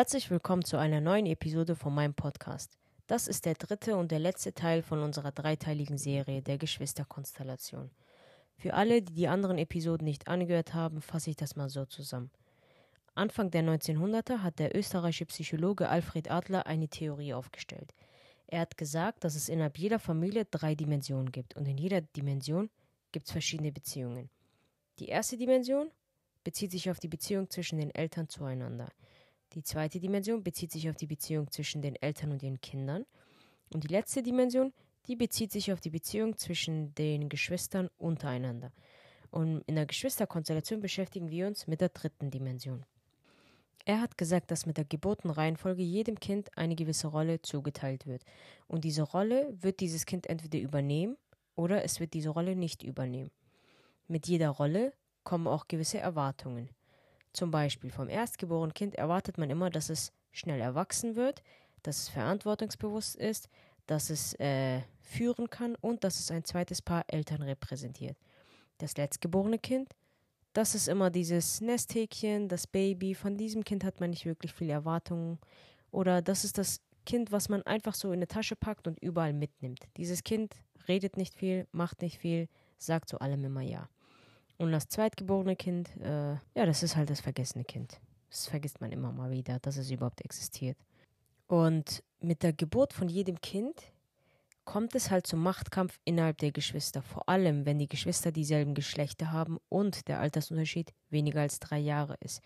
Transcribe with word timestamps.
Herzlich 0.00 0.30
willkommen 0.30 0.64
zu 0.64 0.78
einer 0.78 1.02
neuen 1.02 1.26
Episode 1.26 1.76
von 1.76 1.94
meinem 1.94 2.14
Podcast. 2.14 2.78
Das 3.06 3.28
ist 3.28 3.44
der 3.44 3.52
dritte 3.52 3.98
und 3.98 4.10
der 4.10 4.18
letzte 4.18 4.54
Teil 4.54 4.80
von 4.80 5.02
unserer 5.02 5.30
dreiteiligen 5.30 5.98
Serie 5.98 6.40
der 6.40 6.56
Geschwisterkonstellation. 6.56 7.90
Für 8.56 8.72
alle, 8.72 9.02
die 9.02 9.12
die 9.12 9.28
anderen 9.28 9.58
Episoden 9.58 10.06
nicht 10.06 10.26
angehört 10.26 10.72
haben, 10.72 11.02
fasse 11.02 11.28
ich 11.28 11.36
das 11.36 11.54
mal 11.54 11.68
so 11.68 11.84
zusammen. 11.84 12.30
Anfang 13.14 13.50
der 13.50 13.62
1900er 13.62 14.38
hat 14.38 14.58
der 14.58 14.74
österreichische 14.74 15.26
Psychologe 15.26 15.90
Alfred 15.90 16.30
Adler 16.30 16.66
eine 16.66 16.88
Theorie 16.88 17.34
aufgestellt. 17.34 17.92
Er 18.46 18.60
hat 18.60 18.78
gesagt, 18.78 19.22
dass 19.22 19.34
es 19.34 19.50
innerhalb 19.50 19.76
jeder 19.76 19.98
Familie 19.98 20.46
drei 20.46 20.74
Dimensionen 20.74 21.30
gibt 21.30 21.56
und 21.56 21.68
in 21.68 21.76
jeder 21.76 22.00
Dimension 22.00 22.70
gibt 23.12 23.26
es 23.26 23.32
verschiedene 23.32 23.70
Beziehungen. 23.70 24.30
Die 24.98 25.08
erste 25.08 25.36
Dimension 25.36 25.90
bezieht 26.42 26.70
sich 26.70 26.88
auf 26.88 27.00
die 27.00 27.08
Beziehung 27.08 27.50
zwischen 27.50 27.78
den 27.78 27.94
Eltern 27.94 28.30
zueinander. 28.30 28.88
Die 29.54 29.62
zweite 29.62 29.98
Dimension 29.98 30.42
bezieht 30.44 30.70
sich 30.70 30.88
auf 30.88 30.96
die 30.96 31.06
Beziehung 31.06 31.50
zwischen 31.50 31.82
den 31.82 31.96
Eltern 31.96 32.30
und 32.32 32.42
ihren 32.42 32.60
Kindern. 32.60 33.04
Und 33.72 33.84
die 33.84 33.88
letzte 33.88 34.22
Dimension, 34.22 34.72
die 35.06 35.16
bezieht 35.16 35.50
sich 35.50 35.72
auf 35.72 35.80
die 35.80 35.90
Beziehung 35.90 36.36
zwischen 36.36 36.94
den 36.94 37.28
Geschwistern 37.28 37.88
untereinander. 37.98 38.72
Und 39.30 39.62
in 39.66 39.76
der 39.76 39.86
Geschwisterkonstellation 39.86 40.80
beschäftigen 40.80 41.30
wir 41.30 41.46
uns 41.46 41.66
mit 41.66 41.80
der 41.80 41.88
dritten 41.88 42.30
Dimension. 42.30 42.84
Er 43.84 44.00
hat 44.00 44.18
gesagt, 44.18 44.50
dass 44.50 44.66
mit 44.66 44.76
der 44.76 44.84
Geburtenreihenfolge 44.84 45.82
jedem 45.82 46.20
Kind 46.20 46.56
eine 46.56 46.74
gewisse 46.74 47.08
Rolle 47.08 47.40
zugeteilt 47.42 48.06
wird. 48.06 48.24
Und 48.66 48.84
diese 48.84 49.02
Rolle 49.02 49.52
wird 49.60 49.80
dieses 49.80 50.06
Kind 50.06 50.26
entweder 50.26 50.58
übernehmen 50.58 51.16
oder 51.54 51.82
es 51.82 51.98
wird 51.98 52.12
diese 52.12 52.30
Rolle 52.30 52.56
nicht 52.56 52.82
übernehmen. 52.82 53.30
Mit 54.06 54.26
jeder 54.26 54.50
Rolle 54.50 54.92
kommen 55.24 55.46
auch 55.46 55.66
gewisse 55.66 55.98
Erwartungen. 55.98 56.68
Zum 57.32 57.50
Beispiel 57.50 57.90
vom 57.90 58.08
erstgeborenen 58.08 58.74
Kind 58.74 58.94
erwartet 58.96 59.38
man 59.38 59.50
immer, 59.50 59.70
dass 59.70 59.90
es 59.90 60.12
schnell 60.32 60.60
erwachsen 60.60 61.16
wird, 61.16 61.42
dass 61.82 61.98
es 61.98 62.08
verantwortungsbewusst 62.08 63.16
ist, 63.16 63.48
dass 63.86 64.10
es 64.10 64.34
äh, 64.34 64.80
führen 65.02 65.50
kann 65.50 65.76
und 65.80 66.04
dass 66.04 66.20
es 66.20 66.30
ein 66.30 66.44
zweites 66.44 66.82
Paar 66.82 67.04
Eltern 67.08 67.42
repräsentiert. 67.42 68.16
Das 68.78 68.96
letztgeborene 68.96 69.58
Kind, 69.58 69.94
das 70.52 70.74
ist 70.74 70.88
immer 70.88 71.10
dieses 71.10 71.60
Nesthäkchen, 71.60 72.48
das 72.48 72.66
Baby, 72.66 73.14
von 73.14 73.36
diesem 73.36 73.64
Kind 73.64 73.84
hat 73.84 74.00
man 74.00 74.10
nicht 74.10 74.26
wirklich 74.26 74.52
viele 74.52 74.72
Erwartungen. 74.72 75.38
Oder 75.90 76.22
das 76.22 76.44
ist 76.44 76.58
das 76.58 76.80
Kind, 77.06 77.32
was 77.32 77.48
man 77.48 77.62
einfach 77.62 77.94
so 77.94 78.08
in 78.08 78.18
eine 78.18 78.28
Tasche 78.28 78.56
packt 78.56 78.86
und 78.86 78.98
überall 79.00 79.32
mitnimmt. 79.32 79.80
Dieses 79.96 80.22
Kind 80.24 80.54
redet 80.88 81.16
nicht 81.16 81.34
viel, 81.34 81.66
macht 81.72 82.02
nicht 82.02 82.18
viel, 82.18 82.48
sagt 82.78 83.08
zu 83.08 83.20
allem 83.20 83.44
immer 83.44 83.62
Ja. 83.62 83.88
Und 84.60 84.72
das 84.72 84.88
zweitgeborene 84.88 85.56
Kind, 85.56 85.88
äh, 86.02 86.32
ja, 86.32 86.66
das 86.66 86.82
ist 86.82 86.94
halt 86.94 87.08
das 87.08 87.22
vergessene 87.22 87.64
Kind. 87.64 87.98
Das 88.28 88.46
vergisst 88.46 88.82
man 88.82 88.92
immer 88.92 89.10
mal 89.10 89.30
wieder, 89.30 89.58
dass 89.58 89.78
es 89.78 89.90
überhaupt 89.90 90.20
existiert. 90.22 90.76
Und 91.46 92.02
mit 92.20 92.42
der 92.42 92.52
Geburt 92.52 92.92
von 92.92 93.08
jedem 93.08 93.40
Kind 93.40 93.90
kommt 94.66 94.94
es 94.94 95.10
halt 95.10 95.26
zum 95.26 95.42
Machtkampf 95.42 95.98
innerhalb 96.04 96.36
der 96.36 96.52
Geschwister, 96.52 97.00
vor 97.00 97.26
allem 97.26 97.64
wenn 97.64 97.78
die 97.78 97.88
Geschwister 97.88 98.32
dieselben 98.32 98.74
Geschlechter 98.74 99.32
haben 99.32 99.56
und 99.70 100.08
der 100.08 100.20
Altersunterschied 100.20 100.92
weniger 101.08 101.40
als 101.40 101.58
drei 101.58 101.78
Jahre 101.78 102.18
ist. 102.20 102.42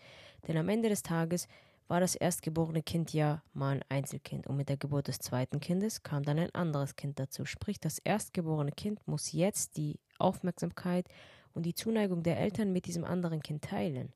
Denn 0.47 0.55
am 0.55 0.69
Ende 0.69 0.87
des 0.87 1.03
Tages 1.03 1.49
war 1.89 1.99
das 1.99 2.15
erstgeborene 2.15 2.81
Kind 2.81 3.11
ja 3.11 3.43
mal 3.53 3.75
ein 3.75 3.83
Einzelkind 3.89 4.47
und 4.47 4.55
mit 4.55 4.69
der 4.69 4.77
Geburt 4.77 5.09
des 5.09 5.19
zweiten 5.19 5.59
Kindes 5.59 6.01
kam 6.01 6.23
dann 6.23 6.39
ein 6.39 6.55
anderes 6.55 6.95
Kind 6.95 7.19
dazu. 7.19 7.43
Sprich, 7.43 7.81
das 7.81 7.99
erstgeborene 7.99 8.71
Kind 8.71 9.05
muss 9.05 9.33
jetzt 9.33 9.75
die 9.75 9.99
Aufmerksamkeit 10.17 11.09
und 11.55 11.65
die 11.65 11.73
Zuneigung 11.73 12.21
der 12.21 12.39
Eltern 12.39 12.71
mit 12.71 12.85
diesem 12.85 13.03
anderen 13.03 13.41
Kind 13.41 13.63
teilen. 13.63 14.13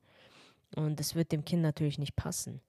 Und 0.76 1.00
das 1.00 1.14
wird 1.14 1.32
dem 1.32 1.44
Kind 1.44 1.62
natürlich 1.62 1.98
nicht 1.98 2.14
passen. 2.14 2.60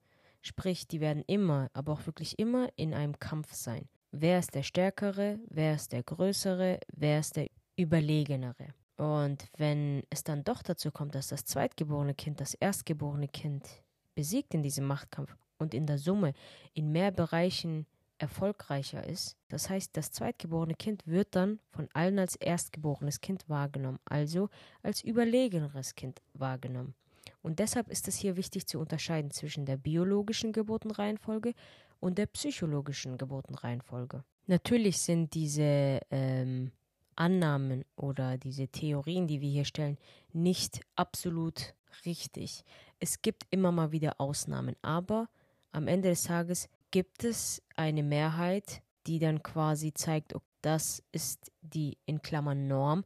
Sprich, 0.41 0.88
die 0.88 1.02
werden 1.02 1.23
immer, 1.27 1.70
aber 1.73 1.93
auch 1.93 2.08
wirklich 2.08 2.39
immer 2.39 2.70
in 2.76 2.95
einem 2.95 3.20
Kampf 3.20 3.54
sein. 3.54 3.87
Wer 4.11 4.39
ist 4.39 4.55
der 4.55 4.64
Stärkere, 4.64 5.39
wer 5.48 5.76
ist 5.76 5.92
der 5.92 6.04
Größere, 6.04 6.80
wer 6.92 7.20
ist 7.20 7.36
der 7.36 7.48
Überlegenere. 7.80 8.73
Und 8.98 9.45
wenn 9.58 10.04
es 10.10 10.23
dann 10.23 10.43
doch 10.43 10.64
dazu 10.64 10.92
kommt, 10.92 11.15
dass 11.15 11.27
das 11.27 11.45
zweitgeborene 11.45 12.14
Kind 12.14 12.42
das 12.42 12.55
erstgeborene 12.55 13.27
Kind 13.27 13.67
besiegt 14.15 14.54
in 14.54 14.64
diesem 14.64 14.86
Machtkampf 14.86 15.36
und 15.58 15.73
in 15.73 15.86
der 15.86 15.98
Summe 15.98 16.33
in 16.73 16.92
mehr 16.92 17.11
Bereichen 17.11 17.86
erfolgreicher 18.21 19.05
ist. 19.05 19.36
Das 19.49 19.70
heißt, 19.70 19.98
das 19.98 20.11
zweitgeborene 20.11 20.76
Kind 20.76 21.05
wird 21.08 21.36
dann 21.36 21.59
von 21.71 21.89
allen 21.93 22.20
als 22.20 22.36
erstgeborenes 22.36 23.20
Kind 23.20 23.49
wahrgenommen, 23.49 23.99
also 24.05 24.49
als 24.83 25.04
überlegeneres 25.04 25.95
Kind 25.95 26.21
wahrgenommen. 26.33 26.93
Und 27.42 27.60
deshalb 27.60 27.89
ist 27.89 28.08
es 28.08 28.17
hier 28.17 28.37
wichtig 28.37 28.67
zu 28.67 28.80
unterscheiden 28.80 29.31
zwischen 29.31 29.65
der 29.65 29.77
biologischen 29.77 30.54
Geburtenreihenfolge 30.54 31.54
und 31.99 32.17
der 32.17 32.27
psychologischen 32.27 33.17
Geburtenreihenfolge. 33.17 34.23
Natürlich 34.45 34.99
sind 34.99 35.33
diese 35.33 35.99
ähm, 36.11 36.71
Annahmen 37.15 37.83
oder 37.95 38.37
diese 38.37 38.67
Theorien, 38.67 39.27
die 39.27 39.42
wir 39.42 39.49
hier 39.49 39.65
stellen, 39.65 39.98
nicht 40.33 40.81
absolut 40.95 41.73
richtig. 42.05 42.64
Es 42.99 43.21
gibt 43.21 43.43
immer 43.49 43.71
mal 43.71 43.92
wieder 43.92 44.20
Ausnahmen, 44.20 44.76
aber 44.81 45.27
am 45.71 45.87
Ende 45.87 46.10
des 46.10 46.23
Tages 46.23 46.70
gibt 46.92 47.24
es 47.24 47.62
eine 47.76 48.04
Mehrheit, 48.04 48.82
die 49.08 49.20
dann 49.20 49.42
quasi 49.42 49.94
zeigt, 49.94 50.36
okay, 50.36 50.46
das 50.62 51.04
ist 51.12 51.52
die 51.62 51.98
in 52.06 52.22
Klammern 52.22 52.68
Norm. 52.68 53.04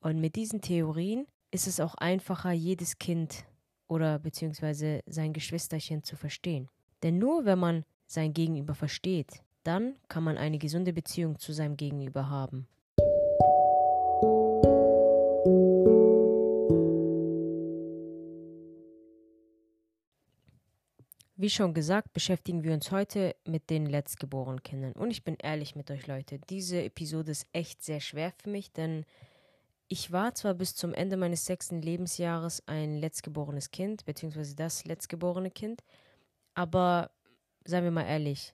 Und 0.00 0.20
mit 0.20 0.36
diesen 0.36 0.60
Theorien 0.60 1.26
ist 1.50 1.66
es 1.66 1.80
auch 1.80 1.94
einfacher, 1.94 2.52
jedes 2.52 2.98
Kind 2.98 3.44
oder 3.88 4.18
beziehungsweise 4.18 5.00
sein 5.06 5.32
Geschwisterchen 5.32 6.02
zu 6.02 6.16
verstehen. 6.16 6.68
Denn 7.02 7.18
nur 7.18 7.44
wenn 7.44 7.58
man 7.58 7.84
sein 8.06 8.34
Gegenüber 8.34 8.74
versteht, 8.74 9.42
dann 9.64 9.96
kann 10.08 10.24
man 10.24 10.36
eine 10.36 10.58
gesunde 10.58 10.92
Beziehung 10.92 11.38
zu 11.38 11.52
seinem 11.52 11.76
Gegenüber 11.76 12.28
haben. 12.28 12.68
Wie 21.40 21.50
schon 21.50 21.72
gesagt, 21.72 22.12
beschäftigen 22.14 22.64
wir 22.64 22.72
uns 22.72 22.90
heute 22.90 23.36
mit 23.44 23.70
den 23.70 23.86
letztgeborenen 23.86 24.64
Kindern. 24.64 24.90
Und 24.94 25.12
ich 25.12 25.22
bin 25.22 25.36
ehrlich 25.36 25.76
mit 25.76 25.88
euch, 25.88 26.08
Leute, 26.08 26.40
diese 26.50 26.82
Episode 26.82 27.30
ist 27.30 27.46
echt 27.52 27.80
sehr 27.84 28.00
schwer 28.00 28.32
für 28.42 28.50
mich, 28.50 28.72
denn 28.72 29.04
ich 29.86 30.10
war 30.10 30.34
zwar 30.34 30.54
bis 30.54 30.74
zum 30.74 30.92
Ende 30.92 31.16
meines 31.16 31.44
sechsten 31.44 31.80
Lebensjahres 31.80 32.66
ein 32.66 32.96
letztgeborenes 32.96 33.70
Kind, 33.70 34.04
beziehungsweise 34.04 34.56
das 34.56 34.84
letztgeborene 34.84 35.52
Kind, 35.52 35.84
aber 36.54 37.12
seien 37.64 37.84
wir 37.84 37.92
mal 37.92 38.08
ehrlich, 38.08 38.52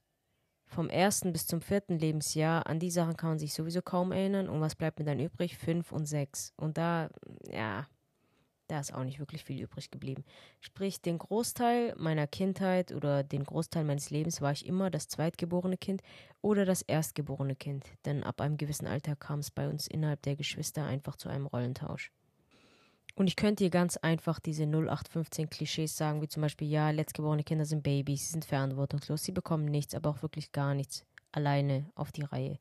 vom 0.67 0.91
ersten 0.91 1.33
bis 1.33 1.47
zum 1.47 1.63
vierten 1.63 1.99
Lebensjahr, 1.99 2.67
an 2.67 2.81
die 2.81 2.91
Sachen 2.91 3.17
kann 3.17 3.31
man 3.31 3.39
sich 3.39 3.55
sowieso 3.55 3.81
kaum 3.81 4.13
erinnern. 4.13 4.51
Und 4.51 4.61
was 4.61 4.75
bleibt 4.75 4.99
mir 4.99 5.07
dann 5.07 5.21
übrig? 5.21 5.57
Fünf 5.57 5.91
und 5.91 6.05
sechs. 6.05 6.53
Und 6.57 6.77
da, 6.77 7.09
ja, 7.51 7.87
da 8.75 8.81
ist 8.81 8.93
auch 8.93 9.05
nicht 9.05 9.21
wirklich 9.21 9.45
viel 9.45 9.63
übrig 9.63 9.93
geblieben. 9.93 10.25
Sprich, 10.59 11.01
den 11.01 11.19
Großteil 11.19 11.95
meiner 11.97 12.27
Kindheit 12.27 12.91
oder 12.91 13.23
den 13.23 13.45
Großteil 13.45 13.85
meines 13.85 14.11
Lebens 14.11 14.41
war 14.41 14.51
ich 14.51 14.67
immer 14.67 14.91
das 14.91 15.07
zweitgeborene 15.07 15.77
Kind 15.77 16.03
oder 16.43 16.65
das 16.65 16.83
erstgeborene 16.83 17.55
Kind, 17.55 17.85
denn 18.05 18.25
ab 18.25 18.41
einem 18.41 18.57
gewissen 18.57 18.89
Alter 18.89 19.15
kam 19.15 19.39
es 19.39 19.53
bei 19.53 19.69
uns 19.69 19.87
innerhalb 19.87 20.23
der 20.23 20.35
Geschwister 20.35 20.85
einfach 20.85 21.15
zu 21.15 21.29
einem 21.29 21.47
Rollentausch. 21.47 22.11
Und 23.15 23.29
ich 23.29 23.37
könnte 23.37 23.63
hier 23.63 23.71
ganz 23.71 23.97
einfach 23.97 24.41
diese 24.41 24.65
0815 24.65 25.49
Klischees 25.49 25.97
sagen, 25.97 26.21
wie 26.21 26.27
zum 26.27 26.41
Beispiel, 26.41 26.69
ja, 26.69 26.91
letztgeborene 26.91 27.45
Kinder 27.45 27.67
sind 27.67 27.85
Babys, 27.85 28.27
sie 28.27 28.33
sind 28.33 28.45
verantwortungslos, 28.45 29.23
sie 29.23 29.31
bekommen 29.31 29.67
nichts, 29.67 29.95
aber 29.95 30.11
auch 30.11 30.23
wirklich 30.23 30.51
gar 30.51 30.75
nichts 30.75 31.07
alleine 31.31 31.89
auf 31.95 32.11
die 32.11 32.23
Reihe. 32.23 32.59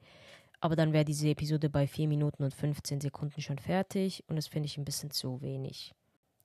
Aber 0.61 0.75
dann 0.75 0.93
wäre 0.93 1.05
diese 1.05 1.29
Episode 1.29 1.71
bei 1.71 1.87
4 1.87 2.07
Minuten 2.07 2.43
und 2.43 2.53
15 2.53 3.01
Sekunden 3.01 3.41
schon 3.41 3.57
fertig 3.57 4.23
und 4.27 4.35
das 4.35 4.45
finde 4.45 4.67
ich 4.67 4.77
ein 4.77 4.85
bisschen 4.85 5.09
zu 5.09 5.41
wenig. 5.41 5.95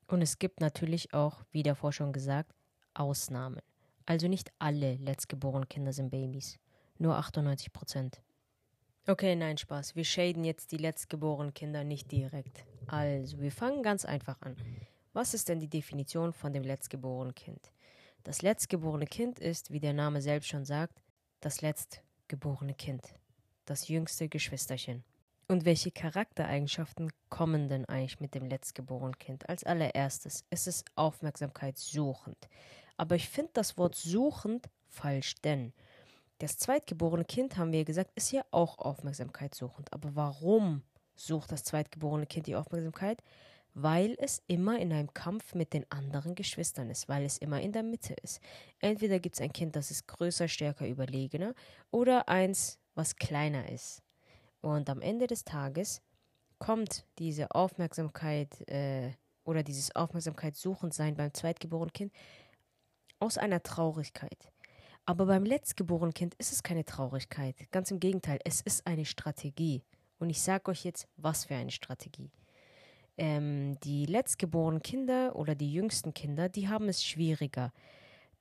Und 0.09 0.23
es 0.23 0.39
gibt 0.41 0.61
natürlich 0.61 1.15
auch, 1.15 1.45
wie 1.53 1.63
davor 1.63 1.93
schon 1.93 2.13
gesagt, 2.13 2.53
Ausnahmen. 2.95 3.61
Also 4.07 4.27
nicht 4.27 4.51
alle 4.59 4.97
letztgeborenen 4.97 5.69
Kinder 5.69 5.93
sind 5.93 6.11
Babys. 6.11 6.59
Nur 6.99 7.17
98 7.17 7.73
Prozent. 7.73 8.21
Okay, 9.07 9.37
nein, 9.37 9.57
Spaß. 9.57 9.95
Wir 9.95 10.05
shaden 10.05 10.43
jetzt 10.45 10.73
die 10.73 10.79
letztgeborenen 10.79 11.55
Kinder 11.55 11.85
nicht 11.85 12.11
direkt. 12.11 12.65
Also, 12.89 13.41
wir 13.41 13.53
fangen 13.53 13.83
ganz 13.83 14.05
einfach 14.05 14.41
an. 14.43 14.57
Was 15.13 15.33
ist 15.33 15.49
denn 15.49 15.61
die 15.61 15.69
Definition 15.69 16.33
von 16.33 16.53
dem 16.53 16.65
letztgeborenen 16.65 17.35
Kind? 17.35 17.73
Das 18.25 18.43
letztgeborene 18.43 19.07
Kind 19.07 19.39
ist, 19.39 19.71
wie 19.71 19.81
der 19.81 19.93
Name 19.93 20.21
selbst 20.21 20.49
schon 20.49 20.65
sagt, 20.65 21.01
das 21.41 21.61
letztgeborene 21.61 22.75
Kind 22.75 23.15
das 23.69 23.89
jüngste 23.89 24.29
Geschwisterchen. 24.29 25.05
Und 25.50 25.65
welche 25.65 25.91
Charaktereigenschaften 25.91 27.11
kommen 27.31 27.71
denn 27.71 27.87
eigentlich 27.87 28.21
mit 28.21 28.35
dem 28.35 28.45
letztgeborenen 28.45 29.19
Kind? 29.19 29.49
Als 29.49 29.65
allererstes, 29.65 30.45
es 30.50 30.67
ist 30.67 30.85
Aufmerksamkeit 30.95 31.79
suchend. 31.79 32.49
Aber 32.99 33.17
ich 33.17 33.31
finde 33.31 33.53
das 33.55 33.79
Wort 33.79 33.95
suchend 33.95 34.69
falsch, 34.89 35.37
denn 35.37 35.73
das 36.39 36.59
zweitgeborene 36.59 37.25
Kind, 37.25 37.56
haben 37.56 37.73
wir 37.73 37.87
gesagt, 37.87 38.12
ist 38.15 38.31
ja 38.31 38.43
auch 38.50 38.79
Aufmerksamkeit 38.79 39.55
suchend. 39.55 39.91
Aber 39.93 40.15
warum 40.15 40.83
sucht 41.17 41.50
das 41.50 41.65
zweitgeborene 41.65 42.27
Kind 42.27 42.47
die 42.47 42.56
Aufmerksamkeit? 42.56 43.23
weil 43.81 44.17
es 44.19 44.43
immer 44.49 44.81
in 44.81 44.93
einem 44.93 45.15
Kampf 45.15 45.55
mit 45.55 45.73
den 45.73 45.89
anderen 45.91 46.35
Geschwistern 46.35 46.91
ist, 46.91 47.09
weil 47.09 47.25
es 47.25 47.39
immer 47.39 47.61
in 47.61 47.71
der 47.71 47.85
Mitte 47.85 48.15
ist. 48.25 48.41
Entweder 48.81 49.21
gibt 49.21 49.37
es 49.37 49.41
ein 49.41 49.53
Kind, 49.53 49.77
das 49.77 49.93
ist 49.93 50.09
größer, 50.09 50.49
stärker, 50.49 50.89
überlegener 50.89 51.55
oder 51.93 52.29
eins, 52.29 52.81
was 52.97 53.15
kleiner 53.15 53.71
ist. 53.71 54.03
Und 54.61 54.91
am 54.91 55.01
Ende 55.01 55.27
des 55.27 55.45
Tages 55.45 56.03
kommt 56.59 57.05
diese 57.19 57.51
Aufmerksamkeit 57.53 58.69
äh, 58.69 59.13
oder 59.45 59.63
dieses 59.63 59.95
Aufmerksamkeitssuchendsein 59.95 61.15
beim 61.15 61.33
zweitgeborenen 61.33 61.93
Kind 61.93 62.13
aus 63.21 63.39
einer 63.39 63.63
Traurigkeit. 63.63 64.51
Aber 65.07 65.27
beim 65.27 65.45
letztgeborenen 65.45 66.13
Kind 66.13 66.35
ist 66.35 66.53
es 66.53 66.63
keine 66.63 66.85
Traurigkeit. 66.85 67.57
Ganz 67.71 67.91
im 67.91 67.99
Gegenteil, 67.99 68.41
es 68.45 68.61
ist 68.61 68.87
eine 68.87 69.07
Strategie. 69.07 69.83
Und 70.19 70.31
ich 70.31 70.43
sage 70.43 70.71
euch 70.71 70.85
jetzt, 70.85 71.09
was 71.17 71.47
für 71.47 71.55
eine 71.55 71.71
Strategie. 71.71 72.31
Ähm, 73.17 73.81
die 73.81 74.05
letztgeborenen 74.05 74.83
Kinder 74.83 75.35
oder 75.35 75.55
die 75.55 75.73
jüngsten 75.73 76.13
Kinder, 76.13 76.49
die 76.49 76.69
haben 76.69 76.89
es 76.89 77.05
schwieriger. 77.05 77.73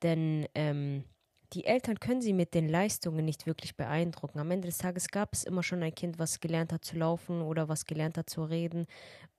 Denn 0.02 0.46
ähm, 0.54 1.04
die 1.54 1.64
Eltern 1.64 1.98
können 1.98 2.20
sie 2.20 2.32
mit 2.32 2.54
den 2.54 2.68
Leistungen 2.68 3.24
nicht 3.24 3.46
wirklich 3.46 3.76
beeindrucken. 3.76 4.38
Am 4.38 4.50
Ende 4.50 4.68
des 4.68 4.78
Tages 4.78 5.08
gab 5.08 5.32
es 5.32 5.44
immer 5.44 5.62
schon 5.62 5.82
ein 5.82 5.94
Kind, 5.94 6.18
was 6.18 6.40
gelernt 6.40 6.72
hat 6.72 6.84
zu 6.84 6.96
laufen 6.96 7.40
oder 7.40 7.68
was 7.68 7.86
gelernt 7.86 8.18
hat 8.18 8.28
zu 8.28 8.44
reden. 8.44 8.86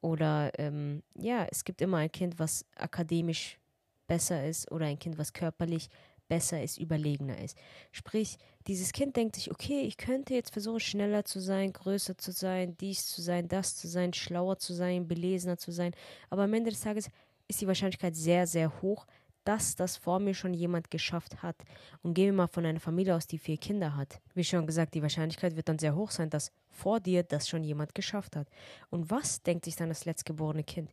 Oder 0.02 0.52
ähm, 0.58 1.04
ja, 1.16 1.46
es 1.52 1.64
gibt 1.64 1.82
immer 1.82 1.98
ein 1.98 2.12
Kind, 2.12 2.40
was 2.40 2.66
akademisch 2.76 3.60
besser 4.08 4.46
ist 4.46 4.72
oder 4.72 4.88
ein 4.88 4.98
Kind, 4.98 5.18
was 5.18 5.34
körperlich 5.34 5.90
besser 6.28 6.62
ist, 6.64 6.78
überlegener 6.78 7.42
ist. 7.42 7.58
Sprich, 7.92 8.38
dieses 8.68 8.92
Kind 8.92 9.16
denkt 9.16 9.36
sich, 9.36 9.52
okay, 9.52 9.82
ich 9.82 9.98
könnte 9.98 10.34
jetzt 10.34 10.54
versuchen, 10.54 10.80
schneller 10.80 11.26
zu 11.26 11.40
sein, 11.40 11.74
größer 11.74 12.18
zu 12.18 12.32
sein, 12.32 12.78
dies 12.78 13.08
zu 13.08 13.22
sein, 13.22 13.48
das 13.48 13.76
zu 13.76 13.88
sein, 13.88 14.14
schlauer 14.14 14.58
zu 14.58 14.74
sein, 14.74 15.08
belesener 15.08 15.58
zu 15.58 15.72
sein. 15.72 15.94
Aber 16.30 16.44
am 16.44 16.54
Ende 16.54 16.70
des 16.70 16.82
Tages 16.82 17.10
ist 17.48 17.62
die 17.62 17.68
Wahrscheinlichkeit 17.68 18.16
sehr, 18.16 18.46
sehr 18.48 18.82
hoch, 18.82 19.08
dass 19.44 19.76
das 19.76 19.98
vor 19.98 20.20
mir 20.20 20.34
schon 20.34 20.54
jemand 20.54 20.92
geschafft 20.92 21.42
hat. 21.42 21.56
Und 22.02 22.14
gehen 22.14 22.28
wir 22.28 22.34
mal 22.34 22.48
von 22.48 22.66
einer 22.66 22.80
Familie 22.80 23.16
aus, 23.16 23.28
die 23.28 23.38
vier 23.38 23.58
Kinder 23.58 23.96
hat. 23.96 24.22
Wie 24.34 24.44
schon 24.44 24.68
gesagt, 24.68 24.94
die 24.94 25.02
Wahrscheinlichkeit 25.02 25.56
wird 25.56 25.70
dann 25.70 25.80
sehr 25.80 25.96
hoch 25.96 26.12
sein, 26.12 26.30
dass 26.30 26.52
vor 26.70 27.00
dir 27.00 27.24
das 27.24 27.48
schon 27.48 27.64
jemand 27.64 27.96
geschafft 27.96 28.36
hat. 28.36 28.48
Und 28.90 29.10
was 29.10 29.42
denkt 29.42 29.66
sich 29.66 29.76
dann 29.76 29.90
das 29.90 30.06
letztgeborene 30.06 30.64
Kind? 30.64 30.92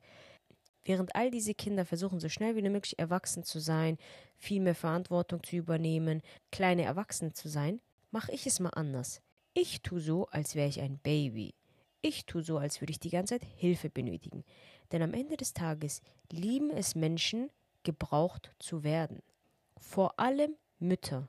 Während 0.85 1.17
all 1.17 1.31
diese 1.33 1.55
Kinder 1.55 1.85
versuchen, 1.85 2.21
so 2.21 2.29
schnell 2.29 2.55
wie 2.55 2.63
möglich 2.63 2.99
erwachsen 2.99 3.43
zu 3.43 3.59
sein, 3.59 3.99
viel 4.37 4.61
mehr 4.61 4.77
Verantwortung 4.77 5.43
zu 5.43 5.57
übernehmen, 5.57 6.23
kleine 6.53 6.85
Erwachsene 6.85 7.33
zu 7.33 7.49
sein, 7.49 7.81
mache 8.13 8.31
ich 8.33 8.47
es 8.47 8.61
mal 8.61 8.71
anders. 8.71 9.21
Ich 9.53 9.83
tue 9.83 10.01
so, 10.01 10.27
als 10.29 10.55
wäre 10.55 10.69
ich 10.69 10.81
ein 10.81 10.99
Baby. 10.99 11.55
Ich 12.03 12.25
tue 12.25 12.45
so, 12.45 12.59
als 12.59 12.81
würde 12.81 12.93
ich 12.93 13.01
die 13.01 13.11
ganze 13.11 13.35
Zeit 13.35 13.49
Hilfe 13.57 13.91
benötigen. 13.91 14.45
Denn 14.93 15.03
am 15.03 15.13
Ende 15.13 15.37
des 15.37 15.55
Tages 15.55 16.03
lieben 16.31 16.71
es 16.71 16.95
Menschen, 16.95 17.51
gebraucht 17.87 18.51
zu 18.59 18.83
werden. 18.83 19.23
Vor 19.79 20.19
allem 20.21 20.57
Mütter. 20.79 21.29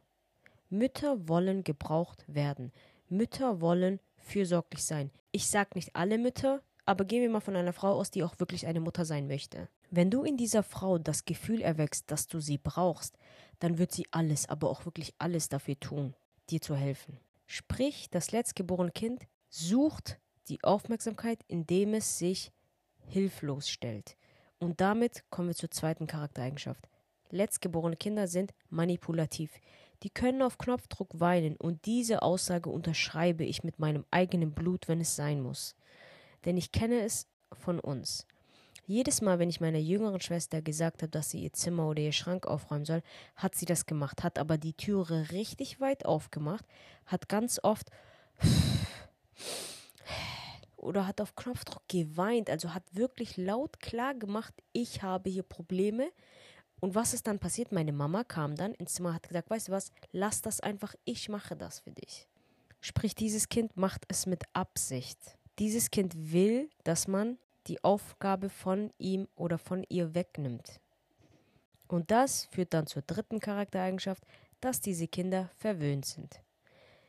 Mütter 0.69 1.29
wollen 1.29 1.63
gebraucht 1.63 2.25
werden. 2.27 2.73
Mütter 3.07 3.61
wollen 3.61 4.01
fürsorglich 4.17 4.83
sein. 4.83 5.11
Ich 5.31 5.47
sage 5.47 5.69
nicht 5.75 5.95
alle 5.95 6.17
Mütter, 6.17 6.61
aber 6.85 7.05
gehen 7.05 7.21
wir 7.21 7.29
mal 7.29 7.39
von 7.39 7.55
einer 7.55 7.73
Frau 7.73 7.93
aus, 7.93 8.11
die 8.11 8.23
auch 8.23 8.39
wirklich 8.39 8.65
eine 8.65 8.81
Mutter 8.81 9.05
sein 9.05 9.27
möchte. 9.27 9.69
Wenn 9.91 10.09
du 10.09 10.23
in 10.23 10.35
dieser 10.35 10.63
Frau 10.63 10.97
das 10.97 11.23
Gefühl 11.23 11.61
erwächst, 11.61 12.11
dass 12.11 12.27
du 12.27 12.39
sie 12.39 12.57
brauchst, 12.57 13.17
dann 13.59 13.77
wird 13.77 13.91
sie 13.91 14.07
alles, 14.11 14.49
aber 14.49 14.69
auch 14.69 14.85
wirklich 14.85 15.13
alles 15.19 15.47
dafür 15.47 15.79
tun, 15.79 16.15
dir 16.49 16.59
zu 16.59 16.75
helfen. 16.75 17.19
Sprich, 17.45 18.09
das 18.09 18.31
letztgeborene 18.31 18.91
Kind 18.91 19.27
sucht 19.49 20.19
die 20.49 20.63
Aufmerksamkeit, 20.63 21.39
indem 21.47 21.93
es 21.93 22.17
sich 22.17 22.51
hilflos 23.05 23.69
stellt. 23.69 24.17
Und 24.59 24.81
damit 24.81 25.23
kommen 25.29 25.49
wir 25.49 25.55
zur 25.55 25.71
zweiten 25.71 26.07
Charaktereigenschaft. 26.07 26.87
Letztgeborene 27.29 27.97
Kinder 27.97 28.27
sind 28.27 28.53
manipulativ. 28.69 29.51
Die 30.03 30.09
können 30.09 30.41
auf 30.41 30.57
Knopfdruck 30.57 31.19
weinen 31.19 31.55
und 31.57 31.85
diese 31.85 32.21
Aussage 32.21 32.69
unterschreibe 32.69 33.43
ich 33.43 33.63
mit 33.63 33.79
meinem 33.79 34.05
eigenen 34.11 34.51
Blut, 34.51 34.87
wenn 34.87 35.01
es 35.01 35.15
sein 35.15 35.41
muss. 35.41 35.75
Denn 36.45 36.57
ich 36.57 36.71
kenne 36.71 37.01
es 37.01 37.27
von 37.51 37.79
uns. 37.79 38.25
Jedes 38.85 39.21
Mal, 39.21 39.37
wenn 39.37 39.49
ich 39.49 39.59
meiner 39.59 39.79
jüngeren 39.79 40.21
Schwester 40.21 40.61
gesagt 40.61 41.01
habe, 41.01 41.11
dass 41.11 41.31
sie 41.31 41.43
ihr 41.43 41.51
Zimmer 41.51 41.89
oder 41.89 42.01
ihr 42.01 42.13
Schrank 42.13 42.47
aufräumen 42.47 42.85
soll, 42.85 43.01
hat 43.35 43.53
sie 43.53 43.65
das 43.65 43.85
gemacht, 43.85 44.23
hat 44.23 44.39
aber 44.39 44.57
die 44.57 44.73
Türe 44.73 45.31
richtig 45.31 45.81
weit 45.81 46.05
aufgemacht, 46.05 46.65
hat 47.05 47.27
ganz 47.27 47.59
oft 47.61 47.89
oder 50.77 51.07
hat 51.07 51.19
auf 51.19 51.35
Knopfdruck 51.35 51.83
geweint, 51.87 52.49
also 52.49 52.73
hat 52.73 52.83
wirklich 52.93 53.35
laut 53.37 53.79
klar 53.79 54.13
gemacht, 54.15 54.53
ich 54.71 55.01
habe 55.03 55.29
hier 55.29 55.43
Probleme. 55.43 56.11
Und 56.79 56.93
was 56.93 57.13
ist 57.13 57.27
dann 57.27 57.39
passiert? 57.39 57.71
Meine 57.71 57.91
Mama 57.91 58.23
kam 58.23 58.55
dann 58.55 58.75
ins 58.75 58.93
Zimmer, 58.93 59.15
hat 59.15 59.27
gesagt, 59.27 59.49
weißt 59.49 59.67
du 59.67 59.71
was, 59.71 59.91
lass 60.11 60.41
das 60.41 60.59
einfach, 60.59 60.93
ich 61.05 61.27
mache 61.27 61.55
das 61.55 61.79
für 61.79 61.91
dich. 61.91 62.27
Sprich, 62.79 63.15
dieses 63.15 63.49
Kind 63.49 63.75
macht 63.75 64.05
es 64.07 64.27
mit 64.27 64.43
Absicht. 64.53 65.17
Dieses 65.57 65.89
Kind 65.89 66.31
will, 66.31 66.69
dass 66.83 67.07
man 67.07 67.39
die 67.65 67.83
Aufgabe 67.83 68.49
von 68.49 68.91
ihm 68.99 69.27
oder 69.35 69.57
von 69.57 69.83
ihr 69.89 70.13
wegnimmt. 70.13 70.79
Und 71.87 72.11
das 72.11 72.45
führt 72.45 72.73
dann 72.73 72.85
zur 72.85 73.01
dritten 73.01 73.39
Charaktereigenschaft, 73.39 74.23
dass 74.61 74.81
diese 74.81 75.07
Kinder 75.07 75.49
verwöhnt 75.55 76.05
sind. 76.05 76.41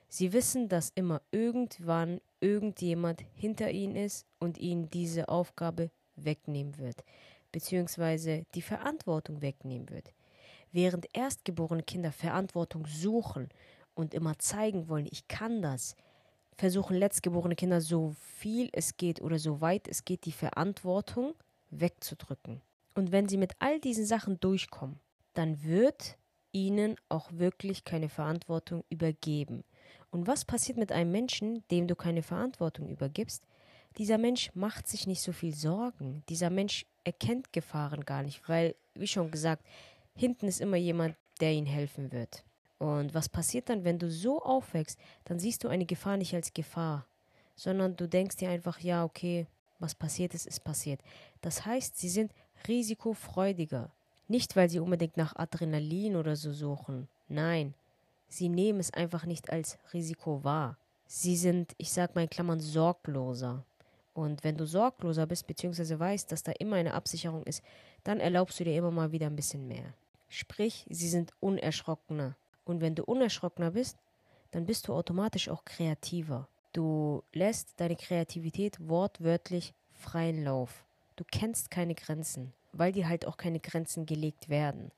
Sie 0.08 0.32
wissen, 0.32 0.68
dass 0.68 0.90
immer 0.94 1.20
irgendwann 1.30 2.20
irgendjemand 2.40 3.24
hinter 3.34 3.70
ihnen 3.70 3.96
ist 3.96 4.26
und 4.38 4.58
ihnen 4.58 4.90
diese 4.90 5.28
Aufgabe 5.28 5.90
wegnehmen 6.16 6.78
wird, 6.78 7.04
beziehungsweise 7.52 8.44
die 8.54 8.62
Verantwortung 8.62 9.42
wegnehmen 9.42 9.88
wird. 9.90 10.12
Während 10.72 11.06
erstgeborene 11.14 11.82
Kinder 11.82 12.12
Verantwortung 12.12 12.86
suchen 12.86 13.48
und 13.94 14.14
immer 14.14 14.38
zeigen 14.38 14.88
wollen, 14.88 15.08
ich 15.10 15.28
kann 15.28 15.62
das, 15.62 15.96
versuchen 16.56 16.96
letztgeborene 16.96 17.54
Kinder 17.54 17.80
so 17.80 18.14
viel 18.36 18.68
es 18.72 18.96
geht 18.96 19.22
oder 19.22 19.38
so 19.38 19.60
weit 19.60 19.88
es 19.88 20.04
geht, 20.04 20.24
die 20.24 20.32
Verantwortung 20.32 21.34
wegzudrücken. 21.70 22.60
Und 22.94 23.12
wenn 23.12 23.28
sie 23.28 23.36
mit 23.36 23.52
all 23.60 23.78
diesen 23.80 24.04
Sachen 24.04 24.40
durchkommen, 24.40 24.98
dann 25.34 25.62
wird 25.62 26.18
ihnen 26.52 26.96
auch 27.08 27.30
wirklich 27.32 27.84
keine 27.84 28.08
Verantwortung 28.08 28.84
übergeben. 28.90 29.62
Und 30.10 30.26
was 30.26 30.44
passiert 30.44 30.78
mit 30.78 30.92
einem 30.92 31.12
Menschen, 31.12 31.64
dem 31.70 31.86
du 31.86 31.94
keine 31.94 32.22
Verantwortung 32.22 32.88
übergibst? 32.88 33.44
Dieser 33.98 34.18
Mensch 34.18 34.50
macht 34.54 34.86
sich 34.86 35.06
nicht 35.06 35.22
so 35.22 35.32
viel 35.32 35.54
Sorgen. 35.54 36.22
Dieser 36.28 36.50
Mensch 36.50 36.86
erkennt 37.04 37.52
Gefahren 37.52 38.04
gar 38.04 38.22
nicht, 38.22 38.48
weil, 38.48 38.74
wie 38.94 39.06
schon 39.06 39.30
gesagt, 39.30 39.64
hinten 40.14 40.46
ist 40.46 40.60
immer 40.60 40.76
jemand, 40.76 41.16
der 41.40 41.52
ihm 41.52 41.66
helfen 41.66 42.12
wird. 42.12 42.44
Und 42.78 43.12
was 43.12 43.28
passiert 43.28 43.68
dann, 43.68 43.84
wenn 43.84 43.98
du 43.98 44.10
so 44.10 44.40
aufwächst, 44.40 44.98
dann 45.24 45.38
siehst 45.38 45.64
du 45.64 45.68
eine 45.68 45.84
Gefahr 45.84 46.16
nicht 46.16 46.34
als 46.34 46.52
Gefahr, 46.52 47.06
sondern 47.56 47.96
du 47.96 48.08
denkst 48.08 48.36
dir 48.36 48.50
einfach, 48.50 48.78
ja, 48.80 49.04
okay, 49.04 49.46
was 49.80 49.94
passiert 49.94 50.34
ist, 50.34 50.46
ist 50.46 50.60
passiert. 50.64 51.00
Das 51.40 51.64
heißt, 51.66 51.96
sie 51.98 52.08
sind 52.08 52.32
risikofreudiger. 52.66 53.90
Nicht, 54.28 54.56
weil 54.56 54.68
sie 54.68 54.78
unbedingt 54.78 55.16
nach 55.16 55.34
Adrenalin 55.36 56.16
oder 56.16 56.36
so 56.36 56.52
suchen. 56.52 57.08
Nein, 57.28 57.74
sie 58.28 58.48
nehmen 58.48 58.80
es 58.80 58.92
einfach 58.92 59.24
nicht 59.24 59.50
als 59.50 59.78
Risiko 59.92 60.44
wahr. 60.44 60.76
Sie 61.06 61.36
sind, 61.36 61.74
ich 61.78 61.92
sag 61.92 62.14
mal 62.14 62.22
in 62.22 62.30
Klammern, 62.30 62.60
sorgloser. 62.60 63.64
Und 64.14 64.44
wenn 64.44 64.56
du 64.56 64.66
sorgloser 64.66 65.26
bist, 65.26 65.46
beziehungsweise 65.46 65.98
weißt, 65.98 66.30
dass 66.30 66.42
da 66.42 66.52
immer 66.58 66.76
eine 66.76 66.94
Absicherung 66.94 67.44
ist, 67.44 67.62
dann 68.04 68.20
erlaubst 68.20 68.58
du 68.60 68.64
dir 68.64 68.76
immer 68.76 68.90
mal 68.90 69.12
wieder 69.12 69.26
ein 69.26 69.36
bisschen 69.36 69.68
mehr. 69.68 69.94
Sprich, 70.28 70.86
sie 70.90 71.08
sind 71.08 71.32
unerschrockener. 71.40 72.36
Und 72.64 72.80
wenn 72.80 72.94
du 72.94 73.04
unerschrockener 73.04 73.70
bist, 73.70 73.96
dann 74.50 74.66
bist 74.66 74.88
du 74.88 74.94
automatisch 74.94 75.48
auch 75.48 75.64
kreativer. 75.64 76.48
Du 76.72 77.22
lässt 77.32 77.80
deine 77.80 77.96
Kreativität 77.96 78.76
wortwörtlich 78.88 79.72
freien 79.92 80.44
Lauf. 80.44 80.84
Du 81.16 81.24
kennst 81.24 81.70
keine 81.70 81.94
Grenzen, 81.94 82.52
weil 82.72 82.92
dir 82.92 83.08
halt 83.08 83.26
auch 83.26 83.36
keine 83.36 83.60
Grenzen 83.60 84.04
gelegt 84.04 84.48
werden. 84.48 84.90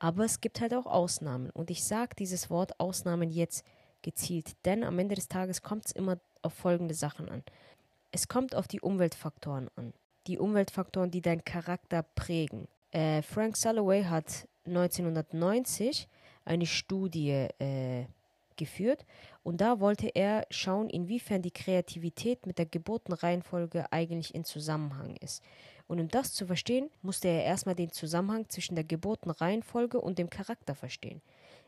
Aber 0.00 0.24
es 0.24 0.40
gibt 0.40 0.60
halt 0.60 0.74
auch 0.74 0.86
Ausnahmen. 0.86 1.50
Und 1.50 1.70
ich 1.70 1.84
sage 1.84 2.16
dieses 2.18 2.50
Wort 2.50 2.80
Ausnahmen 2.80 3.30
jetzt 3.30 3.64
gezielt, 4.02 4.56
denn 4.64 4.82
am 4.82 4.98
Ende 4.98 5.14
des 5.14 5.28
Tages 5.28 5.62
kommt 5.62 5.86
es 5.86 5.92
immer 5.92 6.18
auf 6.42 6.54
folgende 6.54 6.94
Sachen 6.94 7.28
an. 7.28 7.44
Es 8.10 8.26
kommt 8.26 8.54
auf 8.54 8.66
die 8.66 8.80
Umweltfaktoren 8.80 9.68
an. 9.76 9.92
Die 10.26 10.38
Umweltfaktoren, 10.38 11.10
die 11.10 11.20
deinen 11.20 11.44
Charakter 11.44 12.02
prägen. 12.02 12.66
Äh, 12.92 13.22
Frank 13.22 13.56
Salloway 13.56 14.04
hat 14.04 14.48
1990 14.66 16.08
eine 16.46 16.66
Studie 16.66 17.48
äh, 17.58 18.06
geführt 18.56 19.04
und 19.42 19.60
da 19.60 19.80
wollte 19.80 20.08
er 20.08 20.46
schauen, 20.50 20.88
inwiefern 20.88 21.42
die 21.42 21.50
Kreativität 21.50 22.46
mit 22.46 22.58
der 22.58 22.66
Geburtenreihenfolge 22.66 23.92
eigentlich 23.92 24.34
in 24.34 24.44
Zusammenhang 24.44 25.16
ist. 25.16 25.42
Und 25.90 25.98
um 25.98 26.06
das 26.06 26.32
zu 26.32 26.46
verstehen, 26.46 26.88
musste 27.02 27.26
er 27.26 27.42
erstmal 27.42 27.74
den 27.74 27.90
Zusammenhang 27.90 28.48
zwischen 28.48 28.76
der 28.76 28.84
Geburtenreihenfolge 28.84 30.00
und 30.00 30.20
dem 30.20 30.30
Charakter 30.30 30.76
verstehen. 30.76 31.20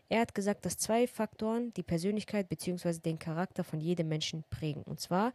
Er 0.08 0.20
hat 0.20 0.32
gesagt, 0.32 0.64
dass 0.64 0.78
zwei 0.78 1.08
Faktoren 1.08 1.74
die 1.74 1.82
Persönlichkeit 1.82 2.48
bzw. 2.48 3.00
den 3.00 3.18
Charakter 3.18 3.64
von 3.64 3.80
jedem 3.80 4.06
Menschen 4.06 4.44
prägen, 4.48 4.84
und 4.84 5.00
zwar 5.00 5.32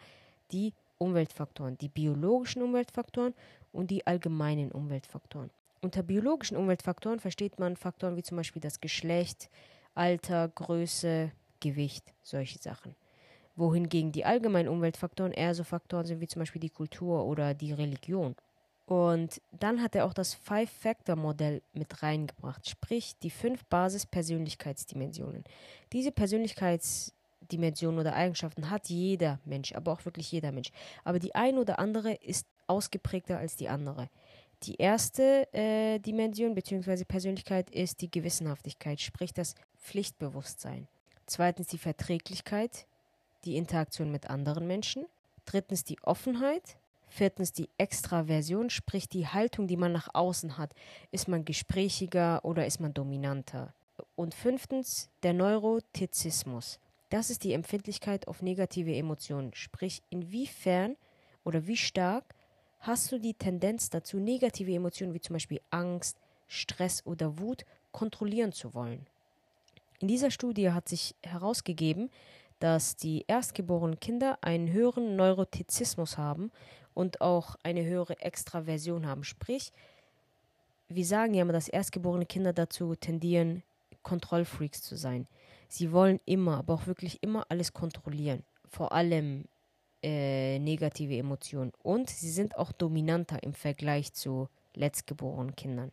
die 0.54 0.74
Umweltfaktoren, 1.00 1.78
die 1.80 1.90
biologischen 1.90 2.62
Umweltfaktoren 2.62 3.34
und 3.74 3.92
die 3.92 4.08
allgemeinen 4.08 4.72
Umweltfaktoren. 4.72 5.50
Unter 5.82 6.02
biologischen 6.02 6.56
Umweltfaktoren 6.56 7.20
versteht 7.20 7.60
man 7.60 7.76
Faktoren 7.76 8.16
wie 8.16 8.24
zum 8.24 8.38
Beispiel 8.38 8.62
das 8.62 8.80
Geschlecht, 8.80 9.50
Alter, 9.96 10.48
Größe, 10.48 11.34
Gewicht, 11.60 12.14
solche 12.24 12.60
Sachen. 12.60 12.96
Wohingegen 13.58 14.14
die 14.14 14.24
allgemeinen 14.24 14.70
Umweltfaktoren 14.70 15.34
eher 15.34 15.56
so 15.56 15.66
Faktoren 15.66 16.06
sind 16.06 16.22
wie 16.22 16.28
zum 16.28 16.40
Beispiel 16.40 16.62
die 16.62 16.70
Kultur 16.70 17.26
oder 17.26 17.54
die 17.54 17.74
Religion. 17.74 18.38
Und 18.88 19.42
dann 19.52 19.84
hat 19.84 19.96
er 19.96 20.06
auch 20.06 20.14
das 20.14 20.34
Five-Factor-Modell 20.34 21.62
mit 21.74 22.02
reingebracht, 22.02 22.70
sprich 22.70 23.18
die 23.22 23.30
fünf 23.30 23.66
Basis-Persönlichkeitsdimensionen. 23.66 25.44
Diese 25.92 26.14
Persönlichkeitsdimensionen 26.14 28.00
oder 28.00 28.16
Eigenschaften 28.16 28.70
hat 28.70 28.88
jeder 28.88 29.40
Mensch, 29.44 29.74
aber 29.74 29.92
auch 29.92 30.06
wirklich 30.06 30.32
jeder 30.32 30.54
Mensch. 30.54 30.72
Aber 31.04 31.20
die 31.20 31.36
eine 31.36 31.60
oder 31.60 31.80
andere 31.80 32.14
ist 32.14 32.48
ausgeprägter 32.68 33.38
als 33.38 33.58
die 33.58 33.68
andere. 33.68 34.08
Die 34.64 34.76
erste 34.76 35.54
äh, 35.54 36.00
Dimension 36.00 36.56
bzw. 36.56 37.04
Persönlichkeit 37.04 37.70
ist 37.70 38.02
die 38.02 38.10
Gewissenhaftigkeit, 38.10 39.02
sprich 39.02 39.34
das 39.34 39.56
Pflichtbewusstsein. 39.76 40.88
Zweitens 41.26 41.68
die 41.68 41.78
Verträglichkeit, 41.78 42.88
die 43.44 43.58
Interaktion 43.58 44.12
mit 44.12 44.30
anderen 44.30 44.66
Menschen. 44.66 45.06
Drittens 45.46 45.84
die 45.84 46.02
Offenheit. 46.04 46.78
Viertens 47.08 47.52
die 47.54 47.70
Extraversion, 47.78 48.70
sprich 48.70 49.08
die 49.10 49.28
Haltung, 49.28 49.68
die 49.68 49.78
man 49.78 49.92
nach 49.92 50.10
außen 50.14 50.58
hat. 50.58 50.74
Ist 51.12 51.28
man 51.28 51.46
gesprächiger 51.46 52.44
oder 52.44 52.66
ist 52.66 52.80
man 52.80 52.94
dominanter? 52.94 53.74
Und 54.16 54.36
fünftens 54.36 55.10
der 55.24 55.34
Neurotizismus. 55.34 56.80
Das 57.10 57.30
ist 57.30 57.44
die 57.44 57.54
Empfindlichkeit 57.54 58.28
auf 58.28 58.42
negative 58.42 58.94
Emotionen, 58.94 59.54
sprich 59.54 60.02
inwiefern 60.10 60.98
oder 61.46 61.66
wie 61.66 61.78
stark 61.78 62.36
hast 62.82 63.12
du 63.12 63.20
die 63.20 63.34
Tendenz 63.34 63.90
dazu, 63.90 64.18
negative 64.18 64.74
Emotionen 64.74 65.14
wie 65.14 65.22
zum 65.22 65.34
Beispiel 65.34 65.62
Angst, 65.72 66.18
Stress 66.48 67.06
oder 67.06 67.40
Wut 67.40 67.66
kontrollieren 67.92 68.52
zu 68.52 68.74
wollen. 68.74 69.08
In 70.00 70.08
dieser 70.08 70.30
Studie 70.30 70.72
hat 70.72 70.88
sich 70.88 71.16
herausgegeben, 71.24 72.12
dass 72.60 72.96
die 72.96 73.24
erstgeborenen 73.28 74.00
Kinder 74.00 74.38
einen 74.42 74.72
höheren 74.72 75.16
Neurotizismus 75.16 76.18
haben 76.18 76.52
und 76.98 77.22
auch 77.22 77.56
eine 77.62 77.86
höhere 77.86 78.20
Extraversion 78.22 79.06
haben. 79.06 79.24
Sprich, 79.24 79.72
wir 80.90 81.06
sagen 81.06 81.36
ja 81.36 81.44
immer, 81.44 81.54
dass 81.54 81.68
erstgeborene 81.68 82.26
Kinder 82.26 82.54
dazu 82.54 82.96
tendieren, 82.96 83.62
Kontrollfreaks 84.02 84.82
zu 84.82 84.96
sein. 84.96 85.28
Sie 85.68 85.92
wollen 85.92 86.20
immer, 86.26 86.58
aber 86.58 86.74
auch 86.74 86.88
wirklich 86.88 87.22
immer 87.22 87.46
alles 87.50 87.72
kontrollieren. 87.72 88.44
Vor 88.68 88.94
allem 88.94 89.46
äh, 90.02 90.58
negative 90.58 91.16
Emotionen. 91.16 91.72
Und 91.84 92.10
sie 92.10 92.32
sind 92.32 92.58
auch 92.58 92.72
dominanter 92.72 93.44
im 93.44 93.54
Vergleich 93.54 94.14
zu 94.14 94.50
letztgeborenen 94.74 95.56
Kindern. 95.56 95.92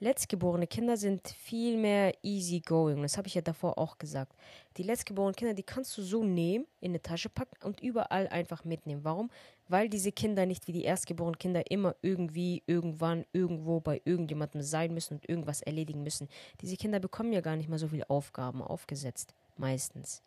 Letztgeborene 0.00 0.68
Kinder 0.68 0.96
sind 0.96 1.26
viel 1.26 1.76
mehr 1.76 2.14
easygoing. 2.22 3.02
Das 3.02 3.18
habe 3.18 3.26
ich 3.26 3.34
ja 3.34 3.40
davor 3.40 3.78
auch 3.78 3.98
gesagt. 3.98 4.32
Die 4.76 4.84
letztgeborenen 4.84 5.34
Kinder, 5.34 5.54
die 5.54 5.64
kannst 5.64 5.98
du 5.98 6.02
so 6.02 6.22
nehmen, 6.22 6.66
in 6.80 6.92
eine 6.92 7.02
Tasche 7.02 7.28
packen 7.28 7.56
und 7.64 7.80
überall 7.80 8.28
einfach 8.28 8.64
mitnehmen. 8.64 9.02
Warum? 9.02 9.28
Weil 9.66 9.88
diese 9.88 10.12
Kinder 10.12 10.46
nicht 10.46 10.68
wie 10.68 10.72
die 10.72 10.84
erstgeborenen 10.84 11.38
Kinder 11.38 11.68
immer 11.68 11.96
irgendwie, 12.00 12.62
irgendwann, 12.66 13.24
irgendwo 13.32 13.80
bei 13.80 14.00
irgendjemandem 14.04 14.62
sein 14.62 14.94
müssen 14.94 15.14
und 15.14 15.28
irgendwas 15.28 15.62
erledigen 15.62 16.04
müssen. 16.04 16.28
Diese 16.60 16.76
Kinder 16.76 17.00
bekommen 17.00 17.32
ja 17.32 17.40
gar 17.40 17.56
nicht 17.56 17.68
mal 17.68 17.78
so 17.80 17.88
viele 17.88 18.08
Aufgaben 18.08 18.62
aufgesetzt. 18.62 19.34
Meistens. 19.56 20.22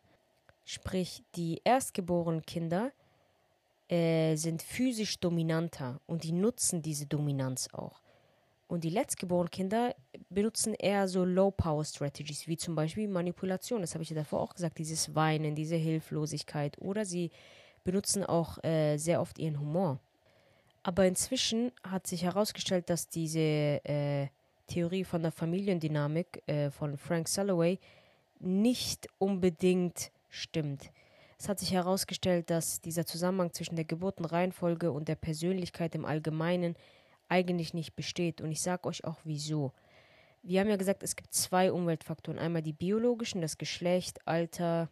Sprich, 0.66 1.22
die 1.34 1.62
erstgeborenen 1.64 2.42
Kinder 2.42 2.92
äh, 3.88 4.36
sind 4.36 4.60
physisch 4.60 5.18
dominanter 5.18 5.98
und 6.06 6.24
die 6.24 6.32
nutzen 6.32 6.82
diese 6.82 7.06
Dominanz 7.06 7.70
auch. 7.72 8.01
Und 8.72 8.84
die 8.84 8.88
letztgeborenen 8.88 9.50
Kinder 9.50 9.94
benutzen 10.30 10.72
eher 10.72 11.06
so 11.06 11.26
Low-Power-Strategies, 11.26 12.48
wie 12.48 12.56
zum 12.56 12.74
Beispiel 12.74 13.06
Manipulation. 13.06 13.82
Das 13.82 13.92
habe 13.92 14.02
ich 14.02 14.08
ja 14.08 14.16
davor 14.16 14.40
auch 14.40 14.54
gesagt, 14.54 14.78
dieses 14.78 15.14
Weinen, 15.14 15.54
diese 15.54 15.76
Hilflosigkeit. 15.76 16.78
Oder 16.78 17.04
sie 17.04 17.32
benutzen 17.84 18.24
auch 18.24 18.64
äh, 18.64 18.96
sehr 18.96 19.20
oft 19.20 19.38
ihren 19.38 19.60
Humor. 19.60 20.00
Aber 20.82 21.04
inzwischen 21.04 21.70
hat 21.82 22.06
sich 22.06 22.22
herausgestellt, 22.22 22.88
dass 22.88 23.10
diese 23.10 23.40
äh, 23.84 24.28
Theorie 24.68 25.04
von 25.04 25.20
der 25.20 25.32
Familiendynamik 25.32 26.42
äh, 26.46 26.70
von 26.70 26.96
Frank 26.96 27.28
Salloway 27.28 27.78
nicht 28.40 29.06
unbedingt 29.18 30.10
stimmt. 30.30 30.90
Es 31.38 31.46
hat 31.46 31.58
sich 31.58 31.74
herausgestellt, 31.74 32.48
dass 32.48 32.80
dieser 32.80 33.04
Zusammenhang 33.04 33.52
zwischen 33.52 33.76
der 33.76 33.84
Geburtenreihenfolge 33.84 34.92
und 34.92 35.08
der 35.08 35.16
Persönlichkeit 35.16 35.94
im 35.94 36.06
Allgemeinen 36.06 36.74
eigentlich 37.32 37.72
nicht 37.72 37.96
besteht. 37.96 38.42
Und 38.42 38.52
ich 38.52 38.60
sage 38.60 38.86
euch 38.88 39.04
auch 39.04 39.20
wieso. 39.24 39.72
Wir 40.42 40.60
haben 40.60 40.68
ja 40.68 40.76
gesagt, 40.76 41.02
es 41.02 41.16
gibt 41.16 41.32
zwei 41.32 41.72
Umweltfaktoren. 41.72 42.38
Einmal 42.38 42.62
die 42.62 42.74
biologischen, 42.74 43.40
das 43.40 43.56
Geschlecht, 43.56 44.20
Alter, 44.26 44.90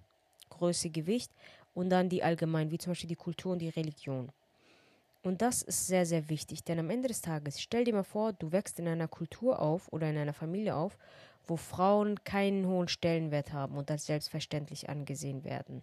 Größe, 0.49 0.89
Gewicht 0.91 1.31
und 1.75 1.91
dann 1.91 2.09
die 2.09 2.23
allgemeinen, 2.23 2.71
wie 2.71 2.79
zum 2.79 2.93
Beispiel 2.93 3.09
die 3.09 3.17
Kultur 3.17 3.53
und 3.53 3.59
die 3.59 3.69
Religion. 3.69 4.33
Und 5.23 5.43
das 5.43 5.61
ist 5.61 5.87
sehr, 5.87 6.07
sehr 6.07 6.31
wichtig, 6.31 6.65
denn 6.65 6.79
am 6.79 6.89
Ende 6.89 7.09
des 7.09 7.21
Tages, 7.21 7.61
stell 7.61 7.85
dir 7.85 7.93
mal 7.93 8.05
vor, 8.05 8.33
du 8.33 8.53
wächst 8.53 8.79
in 8.79 8.89
einer 8.89 9.07
Kultur 9.07 9.61
auf 9.61 9.93
oder 9.93 10.09
in 10.09 10.17
einer 10.17 10.33
Familie 10.33 10.75
auf, 10.75 10.97
wo 11.47 11.57
Frauen 11.57 12.25
keinen 12.25 12.67
hohen 12.67 12.89
Stellenwert 12.89 13.53
haben 13.53 13.77
und 13.77 13.91
als 13.91 14.07
selbstverständlich 14.07 14.89
angesehen 14.89 15.45
werden 15.45 15.83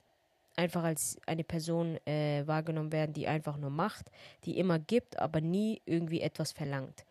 einfach 0.58 0.84
als 0.84 1.18
eine 1.26 1.44
Person 1.44 1.98
äh, 2.06 2.46
wahrgenommen 2.46 2.92
werden, 2.92 3.14
die 3.14 3.28
einfach 3.28 3.58
nur 3.58 3.70
macht, 3.70 4.12
die 4.44 4.58
immer 4.58 4.80
gibt, 4.80 5.18
aber 5.20 5.40
nie 5.40 5.82
irgendwie 5.86 6.22
etwas 6.22 6.52
verlangt. 6.52 7.06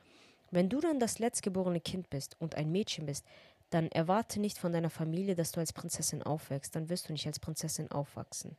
Wenn 0.50 0.69
du 0.69 0.81
dann 0.81 1.00
das 1.00 1.19
letztgeborene 1.19 1.81
Kind 1.81 2.11
bist 2.11 2.37
und 2.41 2.57
ein 2.57 2.71
Mädchen 2.71 3.07
bist, 3.07 3.25
dann 3.71 3.88
erwarte 3.88 4.41
nicht 4.41 4.59
von 4.59 4.73
deiner 4.73 4.91
Familie, 4.91 5.35
dass 5.35 5.53
du 5.53 5.61
als 5.61 5.73
Prinzessin 5.73 6.23
aufwächst, 6.23 6.76
dann 6.76 6.88
wirst 6.88 7.09
du 7.09 7.12
nicht 7.12 7.26
als 7.26 7.41
Prinzessin 7.41 7.91
aufwachsen. 7.91 8.57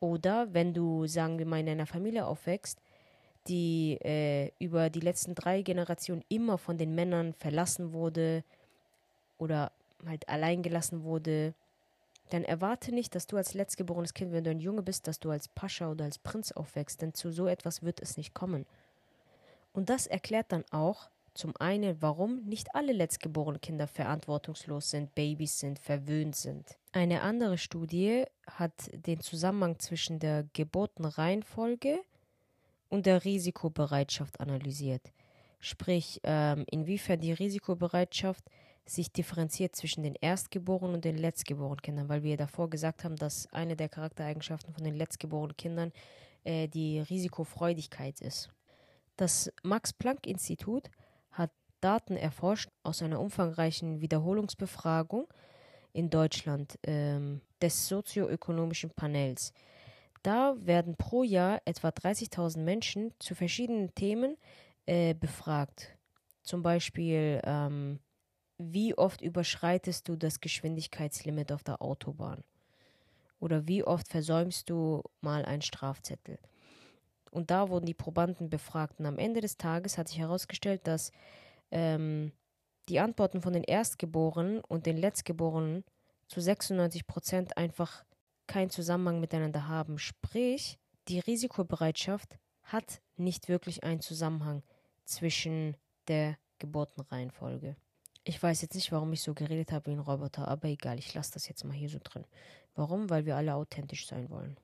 Oder 0.00 0.52
wenn 0.52 0.74
du, 0.74 1.06
sagen 1.06 1.38
wir 1.38 1.46
mal, 1.46 1.60
in 1.60 1.68
einer 1.68 1.86
Familie 1.86 2.26
aufwächst, 2.26 2.80
die 3.48 3.98
äh, 4.02 4.50
über 4.58 4.90
die 4.90 5.00
letzten 5.00 5.34
drei 5.34 5.62
Generationen 5.62 6.24
immer 6.28 6.58
von 6.58 6.78
den 6.78 6.94
Männern 6.94 7.34
verlassen 7.34 7.92
wurde 7.92 8.44
oder 9.38 9.72
halt 10.06 10.28
allein 10.28 10.62
gelassen 10.62 11.04
wurde, 11.04 11.54
dann 12.32 12.44
erwarte 12.44 12.92
nicht, 12.92 13.14
dass 13.14 13.26
du 13.26 13.36
als 13.36 13.54
letztgeborenes 13.54 14.14
Kind, 14.14 14.32
wenn 14.32 14.44
du 14.44 14.50
ein 14.50 14.60
Junge 14.60 14.82
bist, 14.82 15.06
dass 15.06 15.20
du 15.20 15.30
als 15.30 15.48
Pascha 15.48 15.90
oder 15.90 16.04
als 16.04 16.18
Prinz 16.18 16.52
aufwächst, 16.52 17.02
denn 17.02 17.14
zu 17.14 17.30
so 17.30 17.46
etwas 17.46 17.82
wird 17.82 18.00
es 18.00 18.16
nicht 18.16 18.34
kommen. 18.34 18.66
Und 19.72 19.90
das 19.90 20.06
erklärt 20.06 20.52
dann 20.52 20.64
auch 20.70 21.10
zum 21.34 21.56
einen, 21.58 22.00
warum 22.02 22.42
nicht 22.44 22.74
alle 22.74 22.92
letztgeborenen 22.92 23.60
Kinder 23.60 23.86
verantwortungslos 23.86 24.90
sind, 24.90 25.14
Babys 25.14 25.58
sind, 25.58 25.78
verwöhnt 25.78 26.36
sind. 26.36 26.76
Eine 26.92 27.22
andere 27.22 27.56
Studie 27.56 28.24
hat 28.46 28.72
den 28.92 29.20
Zusammenhang 29.20 29.78
zwischen 29.78 30.18
der 30.18 30.44
Geburtenreihenfolge 30.52 32.00
und 32.90 33.06
der 33.06 33.24
Risikobereitschaft 33.24 34.40
analysiert. 34.40 35.12
Sprich, 35.58 36.20
ähm, 36.24 36.66
inwiefern 36.70 37.20
die 37.20 37.32
Risikobereitschaft 37.32 38.44
sich 38.84 39.12
differenziert 39.12 39.76
zwischen 39.76 40.02
den 40.02 40.14
erstgeborenen 40.14 40.96
und 40.96 41.04
den 41.04 41.16
letztgeborenen 41.16 41.82
Kindern, 41.82 42.08
weil 42.08 42.22
wir 42.22 42.36
davor 42.36 42.68
gesagt 42.68 43.04
haben, 43.04 43.16
dass 43.16 43.46
eine 43.52 43.76
der 43.76 43.88
Charaktereigenschaften 43.88 44.74
von 44.74 44.84
den 44.84 44.94
letztgeborenen 44.94 45.56
Kindern 45.56 45.92
äh, 46.44 46.68
die 46.68 47.00
Risikofreudigkeit 47.00 48.20
ist. 48.20 48.50
Das 49.16 49.52
Max-Planck-Institut 49.62 50.90
hat 51.30 51.52
Daten 51.80 52.16
erforscht 52.16 52.70
aus 52.82 53.02
einer 53.02 53.20
umfangreichen 53.20 54.00
Wiederholungsbefragung 54.00 55.28
in 55.92 56.10
Deutschland 56.10 56.78
ähm, 56.84 57.40
des 57.60 57.88
sozioökonomischen 57.88 58.90
Panels. 58.90 59.52
Da 60.22 60.54
werden 60.58 60.96
pro 60.96 61.22
Jahr 61.22 61.60
etwa 61.64 61.88
30.000 61.88 62.58
Menschen 62.60 63.12
zu 63.18 63.34
verschiedenen 63.34 63.94
Themen 63.94 64.36
äh, 64.86 65.14
befragt. 65.14 65.96
Zum 66.42 66.62
Beispiel 66.62 67.40
ähm, 67.44 67.98
wie 68.70 68.96
oft 68.96 69.20
überschreitest 69.20 70.08
du 70.08 70.16
das 70.16 70.40
Geschwindigkeitslimit 70.40 71.52
auf 71.52 71.62
der 71.62 71.82
Autobahn? 71.82 72.44
Oder 73.40 73.66
wie 73.66 73.82
oft 73.82 74.08
versäumst 74.08 74.70
du 74.70 75.02
mal 75.20 75.44
einen 75.44 75.62
Strafzettel? 75.62 76.38
Und 77.30 77.50
da 77.50 77.70
wurden 77.70 77.86
die 77.86 77.94
Probanden 77.94 78.50
befragt. 78.50 79.00
Und 79.00 79.06
am 79.06 79.18
Ende 79.18 79.40
des 79.40 79.56
Tages 79.56 79.98
hat 79.98 80.08
sich 80.08 80.18
herausgestellt, 80.18 80.86
dass 80.86 81.10
ähm, 81.70 82.32
die 82.88 83.00
Antworten 83.00 83.40
von 83.40 83.52
den 83.52 83.64
Erstgeborenen 83.64 84.60
und 84.60 84.86
den 84.86 84.96
Letztgeborenen 84.96 85.84
zu 86.28 86.40
96 86.40 87.06
Prozent 87.06 87.56
einfach 87.56 88.04
keinen 88.46 88.70
Zusammenhang 88.70 89.18
miteinander 89.18 89.66
haben. 89.66 89.98
Sprich, 89.98 90.78
die 91.08 91.20
Risikobereitschaft 91.20 92.38
hat 92.62 93.00
nicht 93.16 93.48
wirklich 93.48 93.82
einen 93.82 94.00
Zusammenhang 94.00 94.62
zwischen 95.04 95.76
der 96.08 96.36
Geburtenreihenfolge. 96.58 97.76
Ich 98.24 98.40
weiß 98.40 98.62
jetzt 98.62 98.74
nicht, 98.74 98.92
warum 98.92 99.12
ich 99.12 99.22
so 99.22 99.34
geredet 99.34 99.72
habe 99.72 99.86
wie 99.86 99.96
ein 99.96 99.98
Roboter, 99.98 100.46
aber 100.46 100.68
egal, 100.68 100.98
ich 100.98 101.12
lasse 101.14 101.32
das 101.32 101.48
jetzt 101.48 101.64
mal 101.64 101.72
hier 101.72 101.88
so 101.88 101.98
drin. 102.02 102.24
Warum? 102.74 103.10
Weil 103.10 103.26
wir 103.26 103.36
alle 103.36 103.54
authentisch 103.54 104.06
sein 104.06 104.30
wollen. 104.30 104.56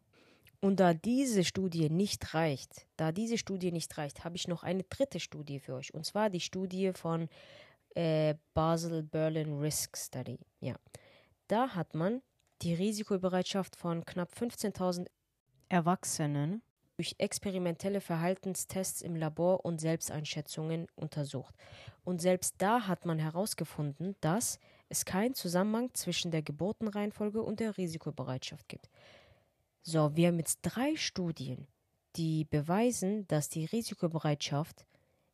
Und 0.61 0.81
da 0.81 0.95
diese 0.95 1.45
Studie 1.45 1.89
nicht 1.89 2.35
reicht, 2.35 2.87
da 2.97 3.13
diese 3.13 3.39
Studie 3.39 3.71
nicht 3.71 3.97
reicht, 3.97 4.25
habe 4.25 4.37
ich 4.37 4.49
noch 4.49 4.63
eine 4.63 4.83
dritte 4.83 5.21
Studie 5.21 5.61
für 5.61 5.75
euch. 5.75 5.95
Und 5.95 6.05
zwar 6.05 6.31
die 6.31 6.41
Studie 6.41 6.93
von 6.93 7.29
äh, 7.95 8.35
Basel 8.55 9.03
Berlin 9.03 9.59
Risk 9.59 9.97
Study. 9.97 10.39
Ja, 10.61 10.75
da 11.47 11.75
hat 11.75 11.95
man 11.95 12.23
die 12.63 12.75
Risikobereitschaft 12.75 13.77
von 13.77 14.05
knapp 14.05 14.33
15.000 14.33 15.07
Erwachsenen 15.69 16.63
durch 16.99 17.15
experimentelle 17.19 18.01
Verhaltenstests 18.01 19.03
im 19.03 19.15
Labor 19.15 19.65
und 19.65 19.81
Selbsteinschätzungen 19.81 20.89
untersucht. 20.97 21.55
Und 22.05 22.21
selbst 22.21 22.57
da 22.59 22.89
hat 22.89 23.07
man 23.07 23.21
herausgefunden, 23.21 24.17
dass 24.21 24.59
es 24.89 25.05
keinen 25.05 25.35
Zusammenhang 25.35 25.95
zwischen 25.95 26.33
der 26.33 26.43
Geburtenreihenfolge 26.43 27.41
und 27.41 27.61
der 27.61 27.79
Risikobereitschaft 27.79 28.69
gibt. 28.69 28.91
So, 29.83 30.17
wir 30.17 30.27
haben 30.27 30.39
jetzt 30.39 30.59
drei 30.63 30.97
Studien, 30.97 31.69
die 32.17 32.45
beweisen, 32.45 33.29
dass 33.29 33.49
die 33.49 33.67
Risikobereitschaft 33.67 34.85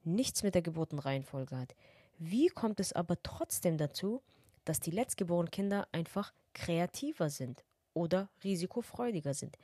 nichts 0.02 0.42
mit 0.42 0.54
der 0.54 0.62
Geburtenreihenfolge 0.62 1.56
hat. 1.56 1.74
Wie 2.18 2.48
kommt 2.48 2.78
es 2.78 2.92
aber 2.92 3.22
trotzdem 3.22 3.78
dazu, 3.78 4.22
dass 4.66 4.80
die 4.80 4.90
letztgeborenen 4.90 5.50
Kinder 5.50 5.88
einfach 5.92 6.34
kreativer 6.52 7.30
sind 7.30 7.64
oder 7.94 8.28
risikofreudiger 8.42 9.32
sind? 9.32 9.56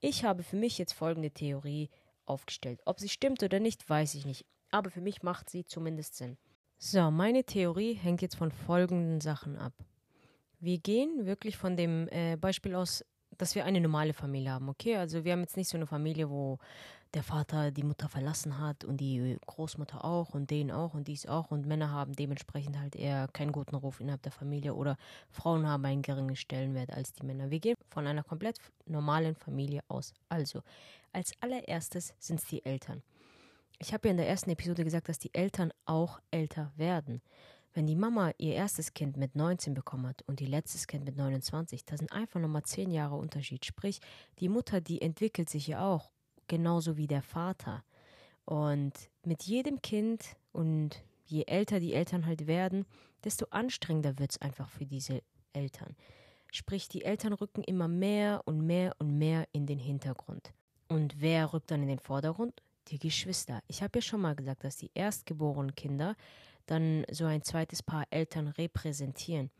Ich 0.00 0.24
habe 0.24 0.42
für 0.42 0.56
mich 0.56 0.78
jetzt 0.78 0.92
folgende 0.92 1.30
Theorie 1.30 1.90
aufgestellt. 2.24 2.80
Ob 2.84 3.00
sie 3.00 3.08
stimmt 3.08 3.42
oder 3.42 3.58
nicht, 3.58 3.88
weiß 3.88 4.14
ich 4.14 4.26
nicht. 4.26 4.46
Aber 4.70 4.90
für 4.90 5.00
mich 5.00 5.22
macht 5.22 5.50
sie 5.50 5.64
zumindest 5.64 6.16
Sinn. 6.16 6.36
So, 6.76 7.10
meine 7.10 7.42
Theorie 7.44 7.94
hängt 7.94 8.22
jetzt 8.22 8.36
von 8.36 8.52
folgenden 8.52 9.20
Sachen 9.20 9.56
ab. 9.56 9.72
Wir 10.60 10.78
gehen 10.78 11.26
wirklich 11.26 11.56
von 11.56 11.76
dem 11.76 12.08
äh, 12.10 12.36
Beispiel 12.36 12.74
aus, 12.74 13.04
dass 13.36 13.54
wir 13.54 13.64
eine 13.64 13.80
normale 13.80 14.12
Familie 14.12 14.52
haben, 14.52 14.68
okay? 14.68 14.96
Also 14.96 15.24
wir 15.24 15.32
haben 15.32 15.40
jetzt 15.40 15.56
nicht 15.56 15.68
so 15.68 15.76
eine 15.76 15.86
Familie, 15.86 16.30
wo 16.30 16.58
der 17.14 17.22
Vater 17.22 17.70
die 17.70 17.82
Mutter 17.82 18.08
verlassen 18.08 18.58
hat 18.58 18.84
und 18.84 18.98
die 18.98 19.38
Großmutter 19.46 20.04
auch 20.04 20.34
und 20.34 20.50
den 20.50 20.70
auch 20.70 20.94
und 20.94 21.08
dies 21.08 21.26
auch 21.26 21.50
und 21.50 21.66
Männer 21.66 21.90
haben 21.90 22.12
dementsprechend 22.12 22.78
halt 22.78 22.96
eher 22.96 23.28
keinen 23.28 23.52
guten 23.52 23.74
Ruf 23.76 24.00
innerhalb 24.00 24.22
der 24.22 24.32
Familie 24.32 24.74
oder 24.74 24.96
Frauen 25.30 25.66
haben 25.66 25.84
einen 25.86 26.02
geringen 26.02 26.36
Stellenwert 26.36 26.90
als 26.92 27.12
die 27.12 27.24
Männer. 27.24 27.50
Wir 27.50 27.60
gehen 27.60 27.76
von 27.90 28.06
einer 28.06 28.22
komplett 28.22 28.58
normalen 28.86 29.34
Familie 29.34 29.80
aus. 29.88 30.12
Also, 30.28 30.62
als 31.12 31.32
allererstes 31.40 32.14
sind 32.18 32.40
es 32.40 32.46
die 32.46 32.64
Eltern. 32.64 33.02
Ich 33.78 33.94
habe 33.94 34.08
ja 34.08 34.10
in 34.10 34.18
der 34.18 34.28
ersten 34.28 34.50
Episode 34.50 34.84
gesagt, 34.84 35.08
dass 35.08 35.18
die 35.18 35.32
Eltern 35.32 35.72
auch 35.86 36.20
älter 36.30 36.72
werden. 36.76 37.22
Wenn 37.72 37.86
die 37.86 37.96
Mama 37.96 38.32
ihr 38.38 38.54
erstes 38.54 38.92
Kind 38.92 39.16
mit 39.16 39.36
19 39.36 39.72
bekommen 39.72 40.08
hat 40.08 40.22
und 40.22 40.40
ihr 40.40 40.48
letztes 40.48 40.86
Kind 40.86 41.04
mit 41.04 41.16
29, 41.16 41.84
da 41.84 41.96
sind 41.96 42.10
einfach 42.12 42.40
nochmal 42.40 42.64
10 42.64 42.90
Jahre 42.90 43.16
Unterschied. 43.16 43.64
Sprich, 43.64 44.00
die 44.40 44.48
Mutter, 44.48 44.80
die 44.80 45.00
entwickelt 45.00 45.48
sich 45.48 45.68
ja 45.68 45.86
auch 45.86 46.10
genauso 46.48 46.96
wie 46.96 47.06
der 47.06 47.22
Vater. 47.22 47.84
Und 48.44 48.92
mit 49.24 49.42
jedem 49.44 49.82
Kind 49.82 50.36
und 50.52 51.02
je 51.26 51.44
älter 51.46 51.80
die 51.80 51.92
Eltern 51.92 52.26
halt 52.26 52.46
werden, 52.46 52.86
desto 53.24 53.46
anstrengender 53.50 54.18
wird 54.18 54.32
es 54.32 54.40
einfach 54.40 54.68
für 54.68 54.86
diese 54.86 55.22
Eltern. 55.52 55.94
Sprich, 56.50 56.88
die 56.88 57.04
Eltern 57.04 57.34
rücken 57.34 57.62
immer 57.62 57.88
mehr 57.88 58.42
und 58.46 58.66
mehr 58.66 58.94
und 58.98 59.18
mehr 59.18 59.46
in 59.52 59.66
den 59.66 59.78
Hintergrund. 59.78 60.54
Und 60.88 61.20
wer 61.20 61.52
rückt 61.52 61.70
dann 61.70 61.82
in 61.82 61.88
den 61.88 61.98
Vordergrund? 61.98 62.62
Die 62.88 62.98
Geschwister. 62.98 63.60
Ich 63.66 63.82
habe 63.82 63.98
ja 63.98 64.02
schon 64.02 64.22
mal 64.22 64.34
gesagt, 64.34 64.64
dass 64.64 64.76
die 64.76 64.90
erstgeborenen 64.94 65.74
Kinder 65.74 66.16
dann 66.64 67.04
so 67.10 67.26
ein 67.26 67.42
zweites 67.42 67.82
Paar 67.82 68.04
Eltern 68.10 68.48
repräsentieren. 68.48 69.50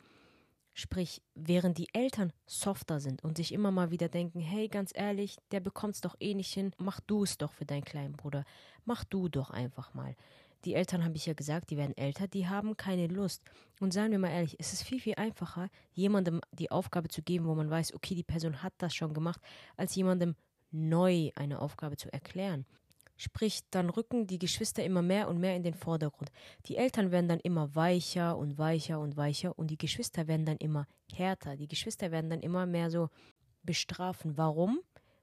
Sprich, 0.80 1.22
während 1.34 1.76
die 1.76 1.92
Eltern 1.92 2.32
softer 2.46 3.00
sind 3.00 3.24
und 3.24 3.36
sich 3.36 3.52
immer 3.52 3.72
mal 3.72 3.90
wieder 3.90 4.08
denken, 4.08 4.38
hey, 4.38 4.68
ganz 4.68 4.92
ehrlich, 4.94 5.36
der 5.50 5.58
bekommt's 5.58 6.00
doch 6.00 6.14
eh 6.20 6.34
nicht 6.34 6.54
hin, 6.54 6.70
mach 6.78 7.00
du 7.00 7.24
es 7.24 7.36
doch 7.36 7.52
für 7.52 7.64
deinen 7.64 7.84
kleinen 7.84 8.12
Bruder, 8.12 8.44
mach 8.84 9.02
du 9.02 9.28
doch 9.28 9.50
einfach 9.50 9.92
mal. 9.92 10.14
Die 10.64 10.74
Eltern, 10.74 11.02
habe 11.02 11.16
ich 11.16 11.26
ja 11.26 11.32
gesagt, 11.32 11.70
die 11.70 11.76
werden 11.76 11.96
älter, 11.96 12.28
die 12.28 12.46
haben 12.46 12.76
keine 12.76 13.08
Lust. 13.08 13.42
Und 13.80 13.92
seien 13.92 14.12
wir 14.12 14.20
mal 14.20 14.30
ehrlich, 14.30 14.54
es 14.60 14.72
ist 14.72 14.84
viel, 14.84 15.00
viel 15.00 15.16
einfacher, 15.16 15.68
jemandem 15.94 16.40
die 16.52 16.70
Aufgabe 16.70 17.08
zu 17.08 17.22
geben, 17.22 17.46
wo 17.46 17.56
man 17.56 17.68
weiß, 17.68 17.92
okay, 17.94 18.14
die 18.14 18.22
Person 18.22 18.62
hat 18.62 18.74
das 18.78 18.94
schon 18.94 19.14
gemacht, 19.14 19.40
als 19.76 19.96
jemandem 19.96 20.36
neu 20.70 21.32
eine 21.34 21.60
Aufgabe 21.60 21.96
zu 21.96 22.12
erklären. 22.12 22.66
Sprich, 23.20 23.62
dann 23.72 23.90
rücken 23.90 24.28
die 24.28 24.38
Geschwister 24.38 24.84
immer 24.84 25.02
mehr 25.02 25.28
und 25.28 25.40
mehr 25.40 25.56
in 25.56 25.64
den 25.64 25.74
Vordergrund. 25.74 26.30
Die 26.66 26.76
Eltern 26.76 27.10
werden 27.10 27.28
dann 27.28 27.40
immer 27.40 27.74
weicher 27.74 28.38
und 28.38 28.58
weicher 28.58 29.00
und 29.00 29.16
weicher 29.16 29.58
und 29.58 29.72
die 29.72 29.76
Geschwister 29.76 30.28
werden 30.28 30.46
dann 30.46 30.56
immer 30.58 30.86
härter. 31.12 31.56
Die 31.56 31.66
Geschwister 31.66 32.12
werden 32.12 32.30
dann 32.30 32.40
immer 32.40 32.64
mehr 32.64 32.90
so 32.90 33.10
bestrafen. 33.64 34.38
Warum? 34.38 34.78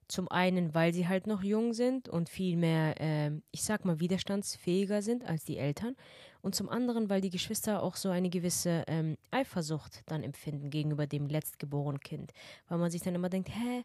Zum 0.07 0.29
einen, 0.29 0.75
weil 0.75 0.93
sie 0.93 1.07
halt 1.07 1.25
noch 1.25 1.41
jung 1.41 1.73
sind 1.73 2.09
und 2.09 2.29
viel 2.29 2.57
mehr, 2.57 2.99
äh, 3.01 3.31
ich 3.51 3.63
sag 3.63 3.85
mal, 3.85 3.99
widerstandsfähiger 3.99 5.01
sind 5.01 5.25
als 5.25 5.45
die 5.45 5.57
Eltern. 5.57 5.95
Und 6.41 6.53
zum 6.53 6.69
anderen, 6.69 7.09
weil 7.09 7.21
die 7.21 7.31
Geschwister 7.31 7.81
auch 7.81 7.95
so 7.95 8.09
eine 8.09 8.29
gewisse 8.29 8.83
ähm, 8.87 9.17
Eifersucht 9.31 10.03
dann 10.05 10.21
empfinden 10.21 10.69
gegenüber 10.69 11.07
dem 11.07 11.27
letztgeborenen 11.27 12.01
Kind. 12.01 12.33
Weil 12.67 12.77
man 12.77 12.91
sich 12.91 13.01
dann 13.01 13.15
immer 13.15 13.29
denkt, 13.29 13.49
hä, 13.49 13.83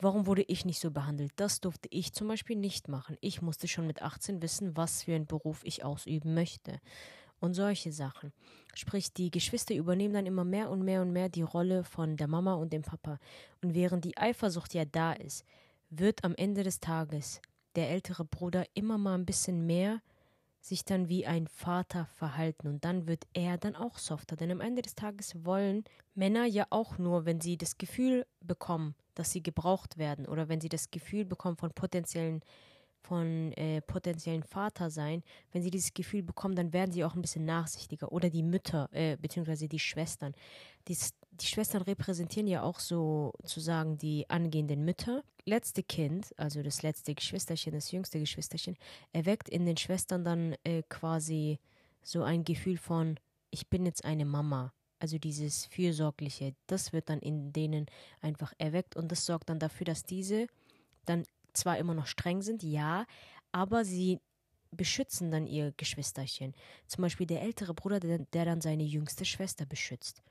Warum 0.00 0.26
wurde 0.26 0.42
ich 0.42 0.64
nicht 0.64 0.80
so 0.80 0.92
behandelt? 0.92 1.32
Das 1.36 1.60
durfte 1.60 1.88
ich 1.90 2.12
zum 2.12 2.28
Beispiel 2.28 2.56
nicht 2.56 2.86
machen. 2.86 3.16
Ich 3.20 3.42
musste 3.42 3.66
schon 3.66 3.86
mit 3.86 4.00
18 4.00 4.40
wissen, 4.42 4.76
was 4.76 5.02
für 5.02 5.14
einen 5.14 5.26
Beruf 5.26 5.60
ich 5.64 5.84
ausüben 5.84 6.34
möchte. 6.34 6.80
Und 7.40 7.54
solche 7.54 7.92
Sachen. 7.92 8.32
Sprich, 8.74 9.12
die 9.12 9.30
Geschwister 9.30 9.74
übernehmen 9.74 10.14
dann 10.14 10.26
immer 10.26 10.44
mehr 10.44 10.70
und 10.70 10.82
mehr 10.82 11.02
und 11.02 11.12
mehr 11.12 11.28
die 11.28 11.42
Rolle 11.42 11.82
von 11.84 12.16
der 12.16 12.28
Mama 12.28 12.54
und 12.54 12.72
dem 12.72 12.82
Papa. 12.82 13.18
Und 13.62 13.74
während 13.74 14.04
die 14.04 14.16
Eifersucht 14.16 14.74
ja 14.74 14.84
da 14.84 15.12
ist, 15.12 15.44
wird 15.90 16.22
am 16.24 16.34
Ende 16.36 16.62
des 16.62 16.80
Tages 16.80 17.40
der 17.74 17.90
ältere 17.90 18.24
Bruder 18.24 18.64
immer 18.74 18.98
mal 18.98 19.14
ein 19.14 19.26
bisschen 19.26 19.66
mehr 19.66 20.00
sich 20.60 20.84
dann 20.84 21.08
wie 21.08 21.26
ein 21.26 21.46
Vater 21.46 22.06
verhalten 22.06 22.68
und 22.68 22.84
dann 22.84 23.06
wird 23.06 23.26
er 23.32 23.58
dann 23.58 23.76
auch 23.76 23.98
softer. 23.98 24.36
Denn 24.36 24.50
am 24.50 24.60
Ende 24.60 24.82
des 24.82 24.94
Tages 24.94 25.44
wollen 25.44 25.84
Männer 26.14 26.44
ja 26.44 26.66
auch 26.70 26.98
nur, 26.98 27.24
wenn 27.24 27.40
sie 27.40 27.56
das 27.56 27.78
Gefühl 27.78 28.26
bekommen, 28.40 28.94
dass 29.14 29.32
sie 29.32 29.42
gebraucht 29.42 29.98
werden 29.98 30.26
oder 30.26 30.48
wenn 30.48 30.60
sie 30.60 30.68
das 30.68 30.90
Gefühl 30.90 31.24
bekommen 31.24 31.56
von 31.56 31.70
potenziellen 31.70 32.42
von 33.02 33.52
äh, 33.52 33.80
potenziellen 33.80 34.42
Vater 34.42 34.90
sein, 34.90 35.22
wenn 35.52 35.62
sie 35.62 35.70
dieses 35.70 35.94
Gefühl 35.94 36.22
bekommen, 36.22 36.56
dann 36.56 36.72
werden 36.72 36.92
sie 36.92 37.04
auch 37.04 37.14
ein 37.14 37.22
bisschen 37.22 37.46
nachsichtiger. 37.46 38.12
Oder 38.12 38.28
die 38.28 38.42
Mütter, 38.42 38.88
äh, 38.92 39.16
beziehungsweise 39.16 39.66
die 39.66 39.78
Schwestern. 39.78 40.34
Dies, 40.88 41.14
die 41.40 41.46
Schwestern 41.46 41.82
repräsentieren 41.82 42.46
ja 42.46 42.62
auch 42.62 42.80
sozusagen 42.80 43.98
die 43.98 44.28
angehenden 44.28 44.84
Mütter. 44.84 45.22
Letzte 45.44 45.82
Kind, 45.82 46.34
also 46.36 46.62
das 46.62 46.82
letzte 46.82 47.14
Geschwisterchen, 47.14 47.72
das 47.72 47.90
jüngste 47.90 48.18
Geschwisterchen, 48.18 48.76
erweckt 49.12 49.48
in 49.48 49.64
den 49.64 49.76
Schwestern 49.76 50.24
dann 50.24 50.56
äh, 50.64 50.82
quasi 50.88 51.58
so 52.02 52.22
ein 52.22 52.44
Gefühl 52.44 52.76
von, 52.76 53.18
ich 53.50 53.68
bin 53.68 53.86
jetzt 53.86 54.04
eine 54.04 54.24
Mama. 54.24 54.72
Also 55.00 55.18
dieses 55.18 55.66
Fürsorgliche, 55.66 56.54
das 56.66 56.92
wird 56.92 57.08
dann 57.08 57.20
in 57.20 57.52
denen 57.52 57.86
einfach 58.20 58.52
erweckt 58.58 58.96
und 58.96 59.12
das 59.12 59.24
sorgt 59.24 59.48
dann 59.48 59.60
dafür, 59.60 59.84
dass 59.84 60.02
diese 60.02 60.48
dann 61.04 61.22
zwar 61.52 61.78
immer 61.78 61.94
noch 61.94 62.06
streng 62.06 62.42
sind, 62.42 62.62
ja, 62.62 63.06
aber 63.52 63.84
sie 63.84 64.18
beschützen 64.70 65.30
dann 65.30 65.46
ihr 65.46 65.72
Geschwisterchen. 65.76 66.54
Zum 66.86 67.02
Beispiel 67.02 67.26
der 67.26 67.42
ältere 67.42 67.74
Bruder, 67.74 68.00
der, 68.00 68.18
der 68.18 68.44
dann 68.44 68.60
seine 68.60 68.82
jüngste 68.82 69.24
Schwester 69.24 69.66
beschützt. 69.66 70.22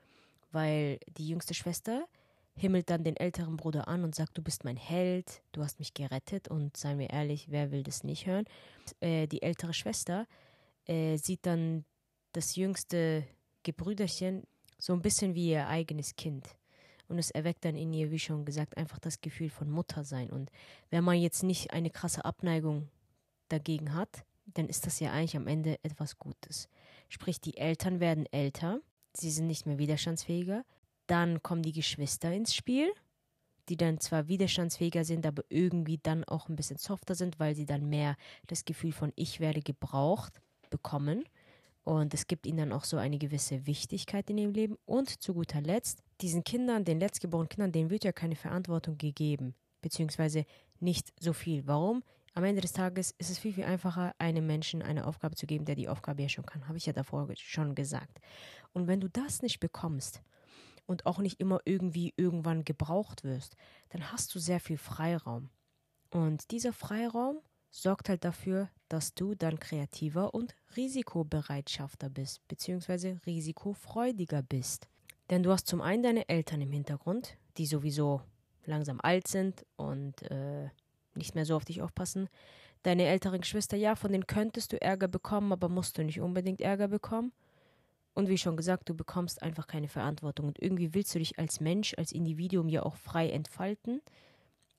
Weil 0.58 0.98
die 1.20 1.28
jüngste 1.28 1.54
Schwester 1.54 2.08
himmelt 2.56 2.90
dann 2.90 3.04
den 3.04 3.16
älteren 3.16 3.58
Bruder 3.58 3.88
an 3.88 4.04
und 4.04 4.16
sagt, 4.16 4.36
du 4.36 4.42
bist 4.42 4.64
mein 4.64 4.76
Held, 4.76 5.44
du 5.52 5.62
hast 5.62 5.78
mich 5.78 5.94
gerettet 5.94 6.48
und 6.48 6.76
seien 6.76 6.98
wir 6.98 7.12
ehrlich, 7.12 7.52
wer 7.52 7.70
will 7.70 7.84
das 7.84 8.04
nicht 8.04 8.26
hören? 8.26 8.46
Äh, 9.00 9.28
die 9.28 9.44
ältere 9.44 9.76
Schwester 9.76 10.26
äh, 10.86 11.18
sieht 11.18 11.46
dann 11.46 11.86
das 12.32 12.56
jüngste 12.56 13.24
Gebrüderchen 13.62 14.48
so 14.80 14.94
ein 14.94 15.04
bisschen 15.04 15.36
wie 15.36 15.52
ihr 15.52 15.68
eigenes 15.68 16.16
Kind. 16.16 16.48
Und 17.08 17.20
es 17.20 17.30
erweckt 17.30 17.64
dann 17.64 17.76
in 17.76 17.94
ihr, 17.94 18.10
wie 18.10 18.18
schon 18.18 18.44
gesagt, 18.44 18.78
einfach 18.78 18.98
das 18.98 19.22
Gefühl 19.22 19.52
von 19.52 19.70
Muttersein. 19.70 20.32
Und 20.32 20.50
wenn 20.90 21.04
man 21.04 21.18
jetzt 21.20 21.44
nicht 21.44 21.70
eine 21.70 21.92
krasse 21.92 22.26
Abneigung 22.26 22.90
dagegen 23.50 23.94
hat, 23.94 24.26
dann 24.56 24.68
ist 24.68 24.88
das 24.88 25.00
ja 25.00 25.12
eigentlich 25.12 25.38
am 25.38 25.46
Ende 25.46 25.78
etwas 25.84 26.18
Gutes. 26.18 26.68
Sprich, 27.10 27.40
die 27.40 27.58
Eltern 27.58 28.00
werden 28.00 28.26
älter, 28.32 28.82
sie 29.18 29.32
sind 29.32 29.48
nicht 29.48 29.66
mehr 29.66 29.78
widerstandsfähiger. 29.78 30.64
Dann 31.08 31.42
kommen 31.42 31.64
die 31.64 31.72
Geschwister 31.72 32.32
ins 32.34 32.54
Spiel, 32.54 32.92
die 33.70 33.78
dann 33.78 34.00
zwar 34.00 34.28
widerstandsfähiger 34.28 35.04
sind, 35.04 35.26
aber 35.26 35.44
irgendwie 35.50 36.00
dann 36.02 36.24
auch 36.24 36.50
ein 36.50 36.56
bisschen 36.56 36.78
softer 36.78 37.16
sind, 37.16 37.40
weil 37.40 37.56
sie 37.56 37.66
dann 37.66 37.90
mehr 37.90 38.16
das 38.48 38.66
Gefühl 38.66 38.92
von 38.92 39.12
ich 39.16 39.40
werde 39.40 39.62
gebraucht 39.62 40.42
bekommen. 40.70 41.24
Und 41.84 42.14
es 42.14 42.28
gibt 42.28 42.46
ihnen 42.46 42.58
dann 42.58 42.74
auch 42.74 42.84
so 42.84 42.98
eine 42.98 43.18
gewisse 43.18 43.66
Wichtigkeit 43.66 44.30
in 44.30 44.38
ihrem 44.38 44.52
Leben. 44.52 44.78
Und 44.86 45.22
zu 45.22 45.34
guter 45.34 45.62
Letzt, 45.62 46.04
diesen 46.20 46.44
Kindern, 46.44 46.84
den 46.84 47.00
letztgeborenen 47.00 47.48
Kindern, 47.48 47.72
denen 47.72 47.90
wird 47.90 48.04
ja 48.04 48.12
keine 48.12 48.36
Verantwortung 48.36 48.98
gegeben, 48.98 49.56
beziehungsweise 49.82 50.46
nicht 50.82 51.14
so 51.20 51.32
viel. 51.32 51.66
Warum? 51.66 52.04
Am 52.38 52.44
Ende 52.44 52.62
des 52.62 52.72
Tages 52.72 53.16
ist 53.18 53.32
es 53.32 53.40
viel, 53.40 53.52
viel 53.52 53.64
einfacher, 53.64 54.14
einem 54.20 54.46
Menschen 54.46 54.84
eine 54.84 55.08
Aufgabe 55.08 55.34
zu 55.34 55.48
geben, 55.48 55.66
der 55.66 55.74
die 55.74 55.90
Aufgabe 55.90 56.22
ja 56.22 56.30
schon 56.30 56.46
kann. 56.46 56.68
Habe 56.68 56.78
ich 56.78 56.86
ja 56.86 56.94
davor 56.94 57.28
schon 57.36 57.74
gesagt. 57.74 58.20
Und 58.74 58.86
wenn 58.86 59.02
du 59.02 59.10
das 59.10 59.42
nicht 59.42 59.60
bekommst, 59.60 60.22
und 60.86 61.08
auch 61.08 61.18
nicht 61.18 61.40
immer 61.40 61.60
irgendwie 61.66 62.14
irgendwann 62.16 62.64
gebraucht 62.64 63.24
wirst, 63.24 63.56
dann 63.90 64.12
hast 64.12 64.36
du 64.36 64.40
sehr 64.40 64.60
viel 64.60 64.78
Freiraum. 64.78 65.50
Und 66.12 66.52
dieser 66.52 66.74
Freiraum 66.74 67.40
sorgt 67.72 68.08
halt 68.08 68.24
dafür, 68.24 68.70
dass 68.88 69.16
du 69.16 69.34
dann 69.34 69.60
kreativer 69.60 70.36
und 70.36 70.56
risikobereitschafter 70.76 72.10
bist, 72.12 72.48
beziehungsweise 72.48 73.20
risikofreudiger 73.26 74.44
bist. 74.44 74.88
Denn 75.32 75.42
du 75.42 75.52
hast 75.52 75.66
zum 75.66 75.82
einen 75.82 76.04
deine 76.04 76.30
Eltern 76.30 76.62
im 76.62 76.72
Hintergrund, 76.72 77.36
die 77.58 77.66
sowieso 77.66 78.22
langsam 78.64 79.02
alt 79.02 79.28
sind 79.28 79.66
und 79.76 80.22
äh, 80.22 80.70
nicht 81.18 81.36
mehr 81.36 81.46
so 81.46 81.56
auf 81.56 81.66
dich 81.66 81.82
aufpassen. 81.82 82.30
Deine 82.84 83.06
älteren 83.06 83.42
Geschwister, 83.42 83.78
ja, 83.78 83.96
von 83.96 84.12
denen 84.12 84.28
könntest 84.28 84.72
du 84.72 84.82
Ärger 84.82 85.08
bekommen, 85.08 85.52
aber 85.52 85.70
musst 85.70 85.98
du 85.98 86.04
nicht 86.04 86.22
unbedingt 86.22 86.62
Ärger 86.62 86.88
bekommen. 86.88 87.32
Und 88.14 88.30
wie 88.30 88.38
schon 88.38 88.58
gesagt, 88.58 88.90
du 88.90 88.96
bekommst 88.96 89.44
einfach 89.44 89.68
keine 89.68 89.88
Verantwortung. 89.88 90.48
Und 90.48 90.60
irgendwie 90.60 90.94
willst 90.94 91.14
du 91.14 91.20
dich 91.20 91.38
als 91.38 91.60
Mensch, 91.60 91.94
als 91.98 92.12
Individuum 92.12 92.68
ja 92.70 92.84
auch 92.84 92.96
frei 92.96 93.30
entfalten. 93.30 94.02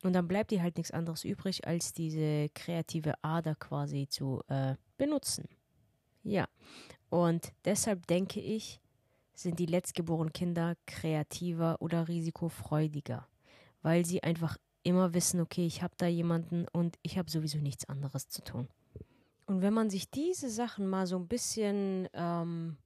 Und 0.02 0.12
dann 0.12 0.28
bleibt 0.28 0.50
dir 0.50 0.62
halt 0.62 0.76
nichts 0.76 0.90
anderes 0.90 1.24
übrig, 1.24 1.66
als 1.66 1.92
diese 1.92 2.48
kreative 2.54 3.14
Ader 3.22 3.54
quasi 3.54 4.08
zu 4.08 4.42
äh, 4.48 4.74
benutzen. 4.96 5.48
Ja, 6.24 6.48
und 7.10 7.52
deshalb 7.64 8.06
denke 8.06 8.40
ich, 8.40 8.80
sind 9.34 9.58
die 9.58 9.66
letztgeborenen 9.66 10.32
Kinder 10.32 10.76
kreativer 10.86 11.80
oder 11.80 12.08
risikofreudiger, 12.08 13.26
weil 13.82 14.04
sie 14.04 14.22
einfach 14.22 14.58
immer 14.82 15.14
wissen, 15.14 15.40
okay, 15.40 15.66
ich 15.66 15.82
habe 15.82 15.94
da 15.96 16.06
jemanden 16.06 16.66
und 16.72 16.98
ich 17.02 17.18
habe 17.18 17.30
sowieso 17.30 17.58
nichts 17.58 17.88
anderes 17.88 18.28
zu 18.28 18.42
tun. 18.42 18.68
Und 19.46 19.62
wenn 19.62 19.72
man 19.72 19.90
sich 19.90 20.10
diese 20.10 20.50
Sachen 20.50 20.86
mal 20.86 21.06
so 21.06 21.16
ein 21.16 21.26
bisschen 21.26 22.08
ähm, 22.12 22.76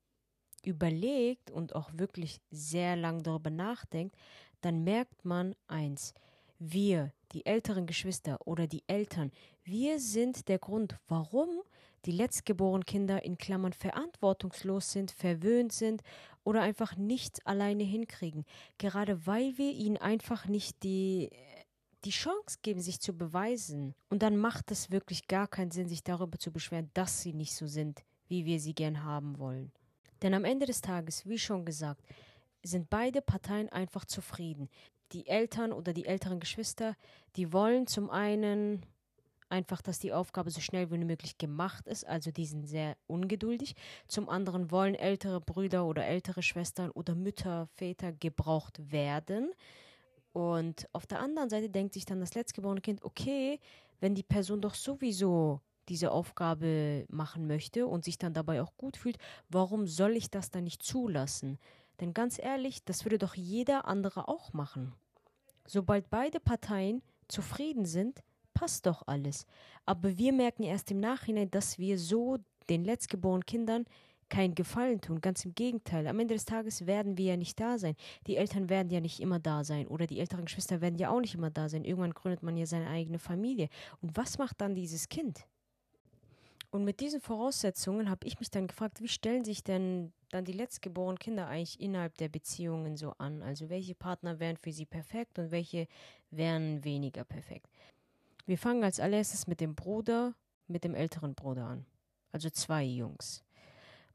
überlegt 0.65 1.51
und 1.51 1.75
auch 1.75 1.91
wirklich 1.95 2.41
sehr 2.51 2.97
lang 2.97 3.23
darüber 3.23 3.51
nachdenkt, 3.51 4.17
dann 4.61 4.85
merkt 4.85 5.25
man 5.25 5.55
eins, 5.67 6.15
wir, 6.59 7.13
die 7.33 7.45
älteren 7.47 7.87
Geschwister 7.87 8.39
oder 8.47 8.67
die 8.67 8.85
Eltern, 8.87 9.33
wir 9.65 9.99
sind 9.99 10.49
der 10.49 10.59
Grund, 10.59 10.99
warum 11.09 11.49
die 12.05 12.13
letztgeborenen 12.13 12.85
Kinder 12.85 13.25
in 13.25 13.39
Klammern 13.39 13.73
verantwortungslos 13.73 14.93
sind, 14.93 15.11
verwöhnt 15.13 15.73
sind 15.73 16.03
oder 16.45 16.63
einfach 16.63 16.97
nichts 16.97 17.45
alleine 17.47 17.85
hinkriegen. 17.85 18.45
Gerade 18.79 19.27
weil 19.27 19.57
wir 19.57 19.73
ihnen 19.73 19.97
einfach 19.97 20.47
nicht 20.47 20.83
die, 20.83 21.31
die 22.05 22.11
Chance 22.11 22.59
geben, 22.63 22.81
sich 22.81 23.01
zu 23.01 23.13
beweisen. 23.13 23.95
Und 24.09 24.23
dann 24.23 24.37
macht 24.37 24.71
es 24.71 24.91
wirklich 24.91 25.29
gar 25.29 25.49
keinen 25.49 25.71
Sinn, 25.71 25.89
sich 25.89 26.03
darüber 26.03 26.39
zu 26.39 26.53
beschweren, 26.53 26.91
dass 26.95 27.23
sie 27.23 27.33
nicht 27.33 27.55
so 27.55 27.67
sind, 27.67 28.03
wie 28.29 28.45
wir 28.45 28.61
sie 28.61 28.75
gern 28.75 29.05
haben 29.05 29.39
wollen. 29.39 29.73
Denn 30.23 30.35
am 30.35 30.45
Ende 30.45 30.67
des 30.67 30.81
Tages, 30.81 31.27
wie 31.27 31.39
schon 31.39 31.65
gesagt, 31.65 32.03
sind 32.63 32.91
beide 32.91 33.21
Parteien 33.21 33.69
einfach 33.69 34.05
zufrieden. 34.05 34.69
Die 35.13 35.27
Eltern 35.27 35.73
oder 35.73 35.93
die 35.93 36.07
älteren 36.07 36.41
Geschwister, 36.41 36.97
die 37.37 37.53
wollen 37.53 37.87
zum 37.87 38.09
einen 38.09 38.87
einfach, 39.53 39.83
dass 39.83 39.99
die 39.99 40.13
Aufgabe 40.13 40.51
so 40.51 40.61
schnell 40.61 40.91
wie 40.91 40.99
möglich 40.99 41.37
gemacht 41.37 41.87
ist, 41.87 42.07
also 42.07 42.31
die 42.31 42.47
sind 42.47 42.67
sehr 42.67 42.97
ungeduldig. 43.07 43.75
Zum 44.09 44.29
anderen 44.29 44.71
wollen 44.71 44.95
ältere 44.95 45.41
Brüder 45.41 45.85
oder 45.85 46.07
ältere 46.07 46.43
Schwestern 46.43 46.91
oder 46.91 47.15
Mütter, 47.15 47.67
Väter 47.75 48.13
gebraucht 48.13 48.91
werden. 48.91 49.53
Und 50.33 50.89
auf 50.93 51.07
der 51.07 51.21
anderen 51.21 51.51
Seite 51.51 51.69
denkt 51.69 51.95
sich 51.95 52.05
dann 52.05 52.21
das 52.21 52.35
letztgeborene 52.35 52.81
Kind, 52.81 53.03
okay, 53.05 53.61
wenn 54.01 54.15
die 54.15 54.23
Person 54.23 54.61
doch 54.61 54.75
sowieso 54.75 55.61
diese 55.89 56.11
Aufgabe 56.11 57.05
machen 57.09 57.47
möchte 57.47 57.87
und 57.87 58.05
sich 58.05 58.19
dann 58.19 58.33
dabei 58.33 58.63
auch 58.63 58.77
gut 58.77 58.97
fühlt, 58.97 59.19
warum 59.49 59.87
soll 59.87 60.17
ich 60.17 60.31
das 60.31 60.51
dann 60.51 60.65
nicht 60.65 60.83
zulassen? 60.83 61.59
Denn 62.01 62.15
ganz 62.15 62.39
ehrlich, 62.39 62.85
das 62.85 63.05
würde 63.05 63.19
doch 63.19 63.35
jeder 63.35 63.87
andere 63.87 64.29
auch 64.29 64.53
machen. 64.53 64.95
Sobald 65.67 66.09
beide 66.11 66.41
Parteien 66.41 67.03
zufrieden 67.29 67.85
sind, 67.85 68.23
passt 68.55 68.87
doch 68.87 69.07
alles. 69.07 69.47
Aber 69.87 70.17
wir 70.17 70.33
merken 70.33 70.63
erst 70.63 70.91
im 70.91 71.01
Nachhinein, 71.01 71.51
dass 71.51 71.79
wir 71.79 71.99
so 71.99 72.39
den 72.69 72.85
letztgeborenen 72.85 73.47
Kindern 73.47 73.85
keinen 74.33 74.55
Gefallen 74.55 75.01
tun. 75.03 75.21
Ganz 75.21 75.45
im 75.45 75.55
Gegenteil. 75.55 76.07
Am 76.07 76.19
Ende 76.19 76.35
des 76.35 76.47
Tages 76.47 76.87
werden 76.87 77.19
wir 77.19 77.27
ja 77.27 77.37
nicht 77.37 77.61
da 77.61 77.79
sein. 77.79 77.95
Die 78.27 78.37
Eltern 78.37 78.71
werden 78.71 78.91
ja 78.91 79.01
nicht 79.01 79.21
immer 79.21 79.39
da 79.39 79.63
sein. 79.63 79.87
Oder 79.87 80.07
die 80.07 80.19
älteren 80.19 80.47
Geschwister 80.47 80.81
werden 80.81 80.99
ja 80.99 81.11
auch 81.11 81.21
nicht 81.21 81.35
immer 81.35 81.51
da 81.51 81.69
sein. 81.69 81.85
Irgendwann 81.85 82.15
gründet 82.15 82.43
man 82.43 82.57
ja 82.57 82.65
seine 82.65 82.89
eigene 82.89 83.19
Familie. 83.19 83.69
Und 84.01 84.17
was 84.17 84.39
macht 84.39 84.61
dann 84.63 84.75
dieses 84.75 85.11
Kind? 85.11 85.47
Und 86.71 86.85
mit 86.85 87.01
diesen 87.01 87.21
Voraussetzungen 87.21 88.09
habe 88.09 88.27
ich 88.27 88.41
mich 88.41 88.51
dann 88.51 88.69
gefragt, 88.69 89.03
wie 89.03 89.09
stellen 89.09 89.45
sich 89.45 89.63
denn 89.63 90.15
dann 90.31 90.47
die 90.47 90.55
letztgeborenen 90.55 91.19
Kinder 91.19 91.47
eigentlich 91.47 91.79
innerhalb 91.79 92.17
der 92.17 92.31
Beziehungen 92.31 92.97
so 92.97 93.11
an? 93.19 93.43
Also 93.43 93.69
welche 93.69 93.95
Partner 93.95 94.41
wären 94.41 94.57
für 94.57 94.73
sie 94.73 94.87
perfekt 94.87 95.39
und 95.39 95.51
welche 95.51 95.87
wären 96.31 96.83
weniger 96.83 97.25
perfekt? 97.25 97.69
Wir 98.47 98.57
fangen 98.57 98.83
als 98.83 98.99
allererstes 98.99 99.47
mit 99.47 99.61
dem 99.61 99.75
Bruder, 99.75 100.35
mit 100.69 100.85
dem 100.85 100.95
älteren 100.95 101.35
Bruder 101.35 101.67
an. 101.67 101.85
Also 102.33 102.49
zwei 102.49 102.83
Jungs. 102.83 103.45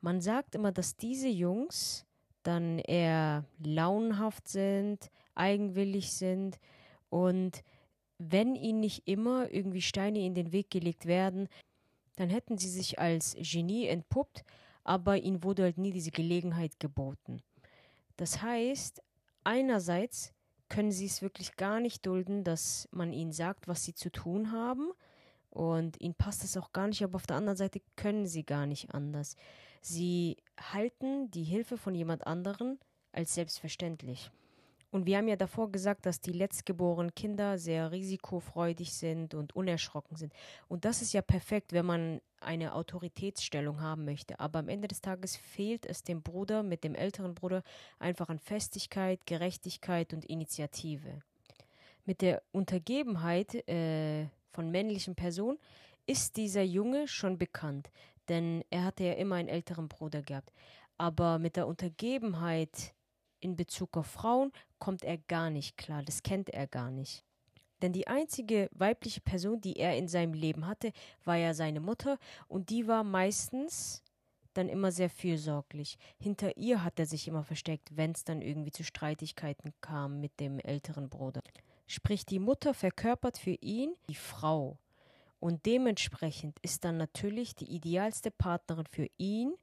Man 0.02 0.22
sagt 0.22 0.56
immer, 0.56 0.72
dass 0.72 0.96
diese 0.96 1.28
Jungs 1.28 2.06
dann 2.44 2.80
eher 2.80 3.46
launenhaft 3.60 4.48
sind, 4.48 5.10
eigenwillig 5.36 6.14
sind 6.14 6.60
und 7.10 7.64
wenn 8.20 8.56
ihnen 8.56 8.80
nicht 8.80 9.08
immer 9.08 9.52
irgendwie 9.52 9.82
Steine 9.82 10.20
in 10.26 10.34
den 10.34 10.52
Weg 10.52 10.72
gelegt 10.72 11.06
werden, 11.06 11.48
dann 12.16 12.30
hätten 12.30 12.58
sie 12.58 12.70
sich 12.70 13.00
als 13.00 13.36
Genie 13.40 13.88
entpuppt, 13.88 14.44
aber 14.84 15.18
ihnen 15.18 15.44
wurde 15.44 15.64
halt 15.64 15.78
nie 15.78 15.92
diese 15.92 16.12
Gelegenheit 16.12 16.80
geboten. 16.80 17.42
Das 18.16 18.42
heißt, 18.42 19.04
einerseits 19.44 20.34
können 20.70 20.92
sie 20.92 21.06
es 21.06 21.22
wirklich 21.22 21.56
gar 21.56 21.80
nicht 21.80 22.06
dulden, 22.06 22.44
dass 22.44 22.90
man 22.92 23.14
ihnen 23.14 23.32
sagt, 23.32 23.68
was 23.68 23.84
sie 23.84 23.94
zu 23.94 24.12
tun 24.12 24.52
haben. 24.52 24.92
Und 25.58 26.00
ihnen 26.00 26.14
passt 26.14 26.44
es 26.44 26.56
auch 26.56 26.72
gar 26.72 26.88
nicht, 26.88 27.04
aber 27.04 27.16
auf 27.16 27.26
der 27.26 27.36
anderen 27.36 27.58
Seite 27.58 27.82
können 27.96 28.28
sie 28.28 28.44
gar 28.44 28.68
nicht 28.68 28.94
anders. 28.94 29.36
Sie 29.82 30.38
halten 30.72 31.32
die 31.32 31.44
Hilfe 31.44 31.80
von 31.80 31.96
jemand 31.96 32.28
anderen 32.28 32.78
als 33.12 33.34
selbstverständlich. 33.34 34.30
Und 34.92 35.08
wir 35.08 35.18
haben 35.18 35.28
ja 35.28 35.36
davor 35.36 35.72
gesagt, 35.72 36.06
dass 36.06 36.22
die 36.22 36.32
letztgeborenen 36.32 37.16
Kinder 37.16 37.58
sehr 37.58 37.92
risikofreudig 37.92 38.94
sind 38.94 39.34
und 39.34 39.56
unerschrocken 39.56 40.16
sind. 40.16 40.32
Und 40.68 40.86
das 40.86 41.02
ist 41.02 41.14
ja 41.14 41.24
perfekt, 41.24 41.74
wenn 41.74 41.88
man 41.88 42.22
eine 42.40 42.76
Autoritätsstellung 42.76 43.82
haben 43.82 44.06
möchte. 44.06 44.40
Aber 44.40 44.60
am 44.60 44.70
Ende 44.70 44.88
des 44.88 45.02
Tages 45.02 45.38
fehlt 45.38 45.88
es 45.88 46.04
dem 46.04 46.22
Bruder 46.22 46.62
mit 46.62 46.84
dem 46.84 46.94
älteren 46.94 47.34
Bruder 47.34 47.64
einfach 47.98 48.30
an 48.30 48.38
Festigkeit, 48.38 49.26
Gerechtigkeit 49.26 50.14
und 50.14 50.24
Initiative. 50.24 51.18
Mit 52.06 52.22
der 52.22 52.44
Untergebenheit 52.52 53.68
äh, 53.68 54.28
von 54.58 54.72
männlichen 54.72 55.14
Personen 55.14 55.60
ist 56.08 56.36
dieser 56.36 56.64
Junge 56.64 57.08
schon 57.08 57.38
bekannt, 57.38 57.92
denn 58.28 58.64
er 58.72 58.86
hatte 58.86 59.04
ja 59.04 59.14
immer 59.14 59.36
einen 59.36 59.50
älteren 59.50 59.88
Bruder 59.88 60.24
gehabt. 60.24 60.52
Aber 60.98 61.38
mit 61.38 61.58
der 61.58 61.68
Untergebenheit 61.68 62.96
in 63.40 63.56
Bezug 63.56 63.96
auf 63.98 64.08
Frauen 64.08 64.52
kommt 64.80 65.04
er 65.04 65.20
gar 65.20 65.52
nicht 65.52 65.78
klar, 65.78 66.02
das 66.02 66.24
kennt 66.24 66.50
er 66.50 66.66
gar 66.66 66.90
nicht. 66.90 67.24
Denn 67.84 67.94
die 67.94 68.08
einzige 68.08 68.68
weibliche 68.72 69.22
Person, 69.22 69.62
die 69.62 69.76
er 69.76 69.96
in 69.96 70.08
seinem 70.08 70.34
Leben 70.34 70.66
hatte, 70.66 70.92
war 71.24 71.36
ja 71.36 71.54
seine 71.54 71.80
Mutter 71.80 72.18
und 72.48 72.72
die 72.72 72.88
war 72.88 73.04
meistens 73.04 74.02
dann 74.56 74.70
immer 74.70 74.92
sehr 74.92 75.12
fürsorglich. 75.12 76.00
Hinter 76.18 76.58
ihr 76.58 76.84
hat 76.84 76.98
er 76.98 77.06
sich 77.06 77.28
immer 77.28 77.44
versteckt, 77.44 77.96
wenn 77.96 78.14
es 78.14 78.24
dann 78.24 78.42
irgendwie 78.42 78.72
zu 78.72 78.84
Streitigkeiten 78.84 79.72
kam 79.82 80.20
mit 80.20 80.40
dem 80.40 80.58
älteren 80.58 81.10
Bruder. 81.10 81.42
Sprich, 81.88 82.26
die 82.26 82.40
Mutter 82.40 82.74
verkörpert 82.74 83.38
für 83.38 83.58
ihn 83.62 83.96
die 84.10 84.16
Frau. 84.16 84.78
Und 85.40 85.66
dementsprechend 85.66 86.60
ist 86.60 86.84
dann 86.84 86.98
natürlich 86.98 87.56
die 87.56 87.74
idealste 87.74 88.32
Partnerin 88.32 88.86
für 88.88 89.08
ihn 89.18 89.54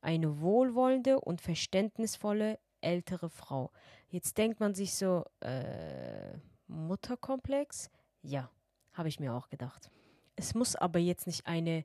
eine 0.00 0.40
wohlwollende 0.40 1.20
und 1.20 1.40
verständnisvolle 1.40 2.58
ältere 2.80 3.30
Frau. 3.30 3.70
Jetzt 4.08 4.38
denkt 4.38 4.60
man 4.60 4.74
sich 4.74 4.94
so, 4.94 5.24
äh, 5.40 6.36
Mutterkomplex? 6.68 7.90
Ja, 8.22 8.50
habe 8.92 9.08
ich 9.08 9.20
mir 9.20 9.34
auch 9.34 9.48
gedacht. 9.48 9.90
Es 10.36 10.54
muss 10.54 10.76
aber 10.76 10.98
jetzt 10.98 11.26
nicht 11.26 11.46
eine 11.46 11.84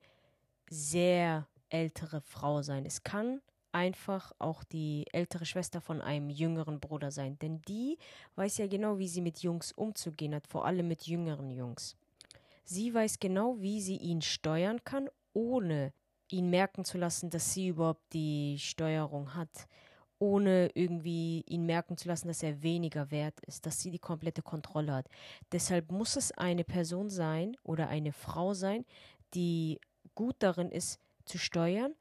sehr 0.70 1.48
ältere 1.70 2.22
Frau 2.22 2.62
sein. 2.62 2.86
Es 2.86 3.04
kann 3.04 3.42
einfach 3.72 4.32
auch 4.40 4.64
die 4.64 5.06
ältere 5.12 5.46
Schwester 5.46 5.82
von 5.82 6.02
einem 6.02 6.30
jüngeren 6.30 6.80
Bruder 6.80 7.12
sein, 7.12 7.38
denn 7.40 7.62
die 7.64 7.98
weiß 8.36 8.58
ja 8.58 8.68
genau, 8.68 8.98
wie 8.98 9.08
sie 9.08 9.22
mit 9.22 9.40
Jungs 9.40 9.72
umzugehen 9.72 10.36
hat, 10.36 10.48
vor 10.48 10.66
allem 10.66 10.88
mit 10.88 11.04
jüngeren 11.04 11.50
Jungs. 11.52 11.96
Sie 12.64 12.94
weiß 12.94 13.20
genau, 13.20 13.58
wie 13.60 13.82
sie 13.82 13.98
ihn 13.98 14.22
steuern 14.22 14.84
kann, 14.84 15.10
ohne 15.34 15.94
ihn 16.30 16.50
merken 16.50 16.86
zu 16.86 16.98
lassen, 16.98 17.30
dass 17.30 17.54
sie 17.54 17.70
überhaupt 17.70 18.14
die 18.14 18.58
Steuerung 18.60 19.34
hat 19.36 19.68
ohne 20.20 20.70
irgendwie 20.74 21.44
ihn 21.48 21.66
merken 21.66 21.98
zu 21.98 22.10
lassen, 22.10 22.28
dass 22.28 22.44
er 22.44 22.62
weniger 22.62 23.10
wert 23.10 23.40
ist, 23.42 23.66
dass 23.66 23.82
sie 23.82 23.90
die 23.90 24.00
komplette 24.00 24.42
Kontrolle 24.42 24.94
hat. 24.94 25.08
Deshalb 25.54 25.92
muss 25.92 26.18
es 26.18 26.32
eine 26.34 26.66
Person 26.66 27.10
sein 27.10 27.56
oder 27.64 27.88
eine 27.88 28.12
Frau 28.12 28.54
sein, 28.54 28.86
die 29.34 29.80
gut 30.16 30.36
darin 30.40 30.72
ist 30.72 31.00
zu 31.26 31.38
steuern 31.38 31.96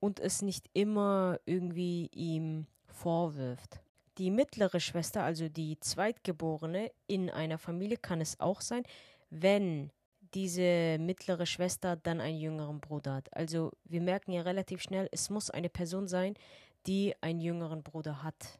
und 0.00 0.20
es 0.20 0.42
nicht 0.42 0.68
immer 0.72 1.38
irgendwie 1.46 2.08
ihm 2.12 2.66
vorwirft. 2.86 3.80
die 4.18 4.30
mittlere 4.30 4.80
Schwester, 4.80 5.22
also 5.22 5.48
die 5.48 5.78
Zweitgeborene 5.80 6.90
in 7.06 7.30
einer 7.30 7.58
Familie, 7.58 7.98
kann 7.98 8.20
es 8.20 8.40
auch 8.40 8.60
sein, 8.60 8.82
wenn 9.30 9.90
diese 10.34 10.98
mittlere 10.98 11.46
Schwester 11.46 11.96
dann 11.96 12.20
einen 12.20 12.38
jüngeren 12.38 12.80
Bruder 12.80 13.14
hat. 13.14 13.34
Also 13.34 13.72
wir 13.84 14.00
merken 14.00 14.32
ja 14.32 14.42
relativ 14.42 14.82
schnell, 14.82 15.08
es 15.12 15.30
muss 15.30 15.50
eine 15.50 15.68
Person 15.68 16.08
sein, 16.08 16.34
die 16.86 17.14
einen 17.20 17.40
jüngeren 17.40 17.82
Bruder 17.82 18.22
hat. 18.22 18.58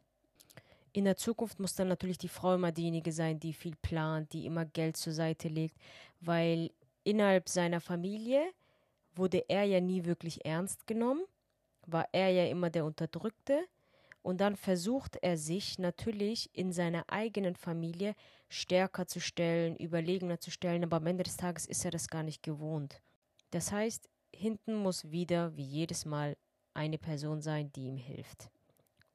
In 0.93 1.05
der 1.05 1.17
Zukunft 1.17 1.61
muss 1.61 1.75
dann 1.75 1.89
natürlich 1.89 2.19
die 2.19 2.29
Frau 2.29 2.55
immer 2.55 2.73
diejenige 2.73 3.13
sein, 3.13 3.39
die 3.39 3.53
viel 3.53 3.77
plant, 3.77 4.33
die 4.33 4.47
immer 4.47 4.65
Geld 4.65 4.97
zur 4.97 5.13
Seite 5.13 5.49
legt, 5.49 5.77
weil 6.21 6.71
innerhalb 7.05 7.49
seiner 7.49 7.81
Familie 7.81 8.43
wurde 9.17 9.45
er 9.49 9.65
ja 9.65 9.81
nie 9.81 10.05
wirklich 10.05 10.45
ernst 10.45 10.87
genommen, 10.87 11.25
war 11.87 12.09
er 12.13 12.31
ja 12.31 12.47
immer 12.47 12.71
der 12.71 12.85
Unterdrückte 12.85 13.67
und 14.23 14.41
dann 14.41 14.57
versucht 14.57 15.17
er 15.23 15.37
sich 15.37 15.79
natürlich 15.79 16.51
in 16.53 16.73
seiner 16.73 17.05
eigenen 17.09 17.55
Familie 17.55 18.15
stärker 18.49 19.07
zu 19.07 19.21
stellen, 19.21 19.77
überlegener 19.77 20.41
zu 20.41 20.51
stellen, 20.51 20.83
aber 20.83 20.97
am 20.97 21.07
Ende 21.07 21.25
des 21.25 21.37
Tages 21.37 21.67
ist 21.67 21.85
er 21.85 21.93
das 21.93 22.09
gar 22.09 22.23
nicht 22.23 22.43
gewohnt. 22.43 23.01
Das 23.51 23.71
heißt, 23.71 24.09
hinten 24.35 24.75
muss 24.75 25.11
wieder, 25.11 25.57
wie 25.57 25.65
jedes 25.65 26.05
Mal, 26.05 26.37
eine 26.75 26.99
Person 26.99 27.41
sein, 27.41 27.73
die 27.73 27.87
ihm 27.87 27.97
hilft. 27.97 28.51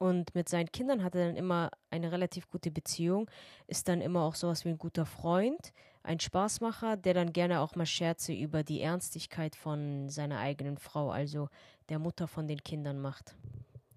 Und 0.02 0.34
mit 0.34 0.48
seinen 0.48 0.72
Kindern 0.72 1.04
hat 1.04 1.14
er 1.14 1.26
dann 1.26 1.36
immer 1.36 1.70
eine 1.88 2.10
relativ 2.10 2.50
gute 2.50 2.72
Beziehung, 2.72 3.30
ist 3.68 3.86
dann 3.86 4.00
immer 4.00 4.22
auch 4.22 4.34
sowas 4.34 4.64
wie 4.64 4.70
ein 4.70 4.76
guter 4.78 5.06
Freund, 5.06 5.72
ein 6.02 6.18
Spaßmacher, 6.18 6.96
der 6.96 7.14
dann 7.14 7.32
gerne 7.32 7.60
auch 7.60 7.76
mal 7.76 7.86
Scherze 7.86 8.32
über 8.32 8.64
die 8.64 8.80
Ernstigkeit 8.80 9.54
von 9.54 10.08
seiner 10.08 10.40
eigenen 10.40 10.76
Frau, 10.76 11.12
also 11.12 11.48
der 11.88 12.00
Mutter 12.00 12.26
von 12.26 12.48
den 12.48 12.64
Kindern 12.64 12.98
macht. 12.98 13.36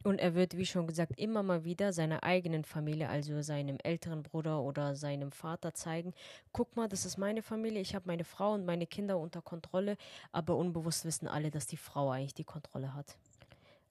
Und 0.04 0.20
er 0.20 0.36
wird, 0.36 0.56
wie 0.56 0.68
schon 0.68 0.86
gesagt, 0.86 1.18
immer 1.18 1.42
mal 1.42 1.64
wieder 1.64 1.92
seiner 1.92 2.22
eigenen 2.22 2.66
Familie, 2.66 3.10
also 3.10 3.42
seinem 3.42 3.80
älteren 3.82 4.22
Bruder 4.22 4.62
oder 4.62 4.96
seinem 4.96 5.32
Vater 5.32 5.74
zeigen, 5.74 6.14
guck 6.52 6.76
mal, 6.76 6.88
das 6.88 7.08
ist 7.08 7.18
meine 7.18 7.42
Familie, 7.42 7.82
ich 7.82 7.96
habe 7.96 8.06
meine 8.06 8.26
Frau 8.26 8.54
und 8.54 8.64
meine 8.64 8.86
Kinder 8.86 9.18
unter 9.18 9.42
Kontrolle, 9.42 9.98
aber 10.32 10.56
unbewusst 10.56 11.04
wissen 11.04 11.28
alle, 11.28 11.50
dass 11.50 11.66
die 11.66 11.78
Frau 11.78 12.12
eigentlich 12.12 12.36
die 12.36 12.44
Kontrolle 12.44 12.94
hat. 12.94 13.18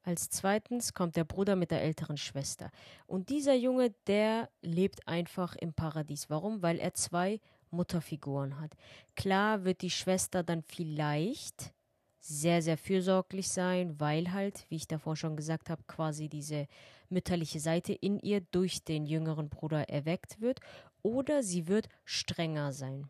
Als 0.04 0.28
zweitens 0.28 0.92
kommt 0.92 1.16
der 1.16 1.24
Bruder 1.24 1.56
mit 1.56 1.70
der 1.70 1.82
älteren 1.82 2.18
Schwester. 2.18 2.70
Und 3.06 3.30
dieser 3.30 3.54
Junge, 3.54 3.94
der 4.06 4.50
lebt 4.60 5.08
einfach 5.08 5.56
im 5.56 5.72
Paradies. 5.72 6.28
Warum? 6.28 6.60
Weil 6.60 6.78
er 6.78 6.92
zwei 6.92 7.40
Mutterfiguren 7.70 8.60
hat. 8.60 8.76
Klar 9.16 9.64
wird 9.64 9.80
die 9.80 9.90
Schwester 9.90 10.42
dann 10.42 10.62
vielleicht 10.62 11.72
sehr, 12.20 12.60
sehr 12.60 12.76
fürsorglich 12.76 13.48
sein, 13.48 13.98
weil 13.98 14.32
halt, 14.32 14.66
wie 14.68 14.76
ich 14.76 14.86
davor 14.86 15.16
schon 15.16 15.36
gesagt 15.36 15.70
habe, 15.70 15.82
quasi 15.86 16.28
diese 16.28 16.68
mütterliche 17.08 17.60
Seite 17.60 17.94
in 17.94 18.18
ihr 18.18 18.42
durch 18.42 18.84
den 18.84 19.06
jüngeren 19.06 19.48
Bruder 19.48 19.88
erweckt 19.88 20.38
wird. 20.40 20.60
Oder 21.02 21.42
sie 21.42 21.66
wird 21.66 21.88
strenger 22.04 22.72
sein. 22.72 23.08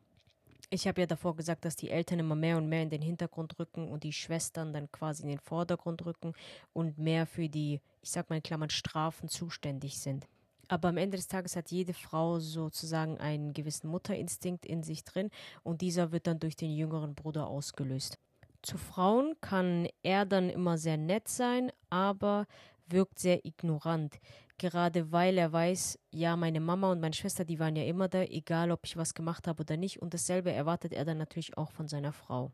Ich 0.75 0.89
habe 0.89 1.03
ja 1.03 1.07
davor 1.07 1.37
gesagt, 1.37 1.65
dass 1.65 1.77
die 1.77 1.91
Eltern 1.91 2.19
immer 2.19 2.35
mehr 2.35 2.57
und 2.57 2.69
mehr 2.69 2.83
in 2.83 2.91
den 2.91 3.01
Hintergrund 3.01 3.61
rücken 3.61 3.87
und 3.87 4.03
die 4.03 4.13
Schwestern 4.13 4.73
dann 4.73 4.91
quasi 4.91 5.23
in 5.23 5.29
den 5.29 5.39
Vordergrund 5.39 6.05
rücken 6.05 6.33
und 6.73 6.99
mehr 6.99 7.27
für 7.27 7.49
die, 7.49 7.81
ich 8.03 8.11
sag 8.11 8.29
mal 8.29 8.37
in 8.37 8.43
Klammern, 8.43 8.71
Strafen 8.71 9.29
zuständig 9.29 10.01
sind. 10.01 10.27
Aber 10.67 10.89
am 10.89 10.97
Ende 10.97 11.17
des 11.17 11.29
Tages 11.29 11.55
hat 11.55 11.71
jede 11.71 11.95
Frau 11.95 12.41
sozusagen 12.41 13.19
einen 13.19 13.53
gewissen 13.53 13.89
Mutterinstinkt 13.89 14.67
in 14.67 14.83
sich 14.83 15.05
drin 15.05 15.31
und 15.63 15.81
dieser 15.81 16.11
wird 16.11 16.27
dann 16.27 16.41
durch 16.41 16.57
den 16.57 16.73
jüngeren 16.73 17.15
Bruder 17.15 17.47
ausgelöst. 17.47 18.19
Zu 18.61 18.77
Frauen 18.77 19.37
kann 19.41 19.87
er 20.03 20.27
dann 20.27 20.51
immer 20.51 20.77
sehr 20.77 20.97
nett 20.97 21.29
sein, 21.29 21.71
aber 21.89 22.49
wirkt 22.89 23.21
sehr 23.21 23.45
ignorant. 23.45 24.19
Gerade 24.59 25.11
weil 25.11 25.37
er 25.37 25.53
weiß, 25.53 25.99
ja, 26.13 26.37
meine 26.37 26.61
Mama 26.61 26.93
und 26.93 27.01
meine 27.01 27.15
Schwester, 27.15 27.45
die 27.45 27.59
waren 27.59 27.75
ja 27.75 27.85
immer 27.85 28.09
da, 28.09 28.23
egal 28.23 28.71
ob 28.71 28.81
ich 28.85 28.97
was 28.97 29.15
gemacht 29.15 29.49
habe 29.49 29.63
oder 29.63 29.77
nicht. 29.77 30.01
Und 30.01 30.15
dasselbe 30.15 30.53
erwartet 30.53 30.93
er 30.93 31.05
dann 31.05 31.19
natürlich 31.19 31.59
auch 31.59 31.73
von 31.73 31.89
seiner 31.89 32.13
Frau. 32.13 32.53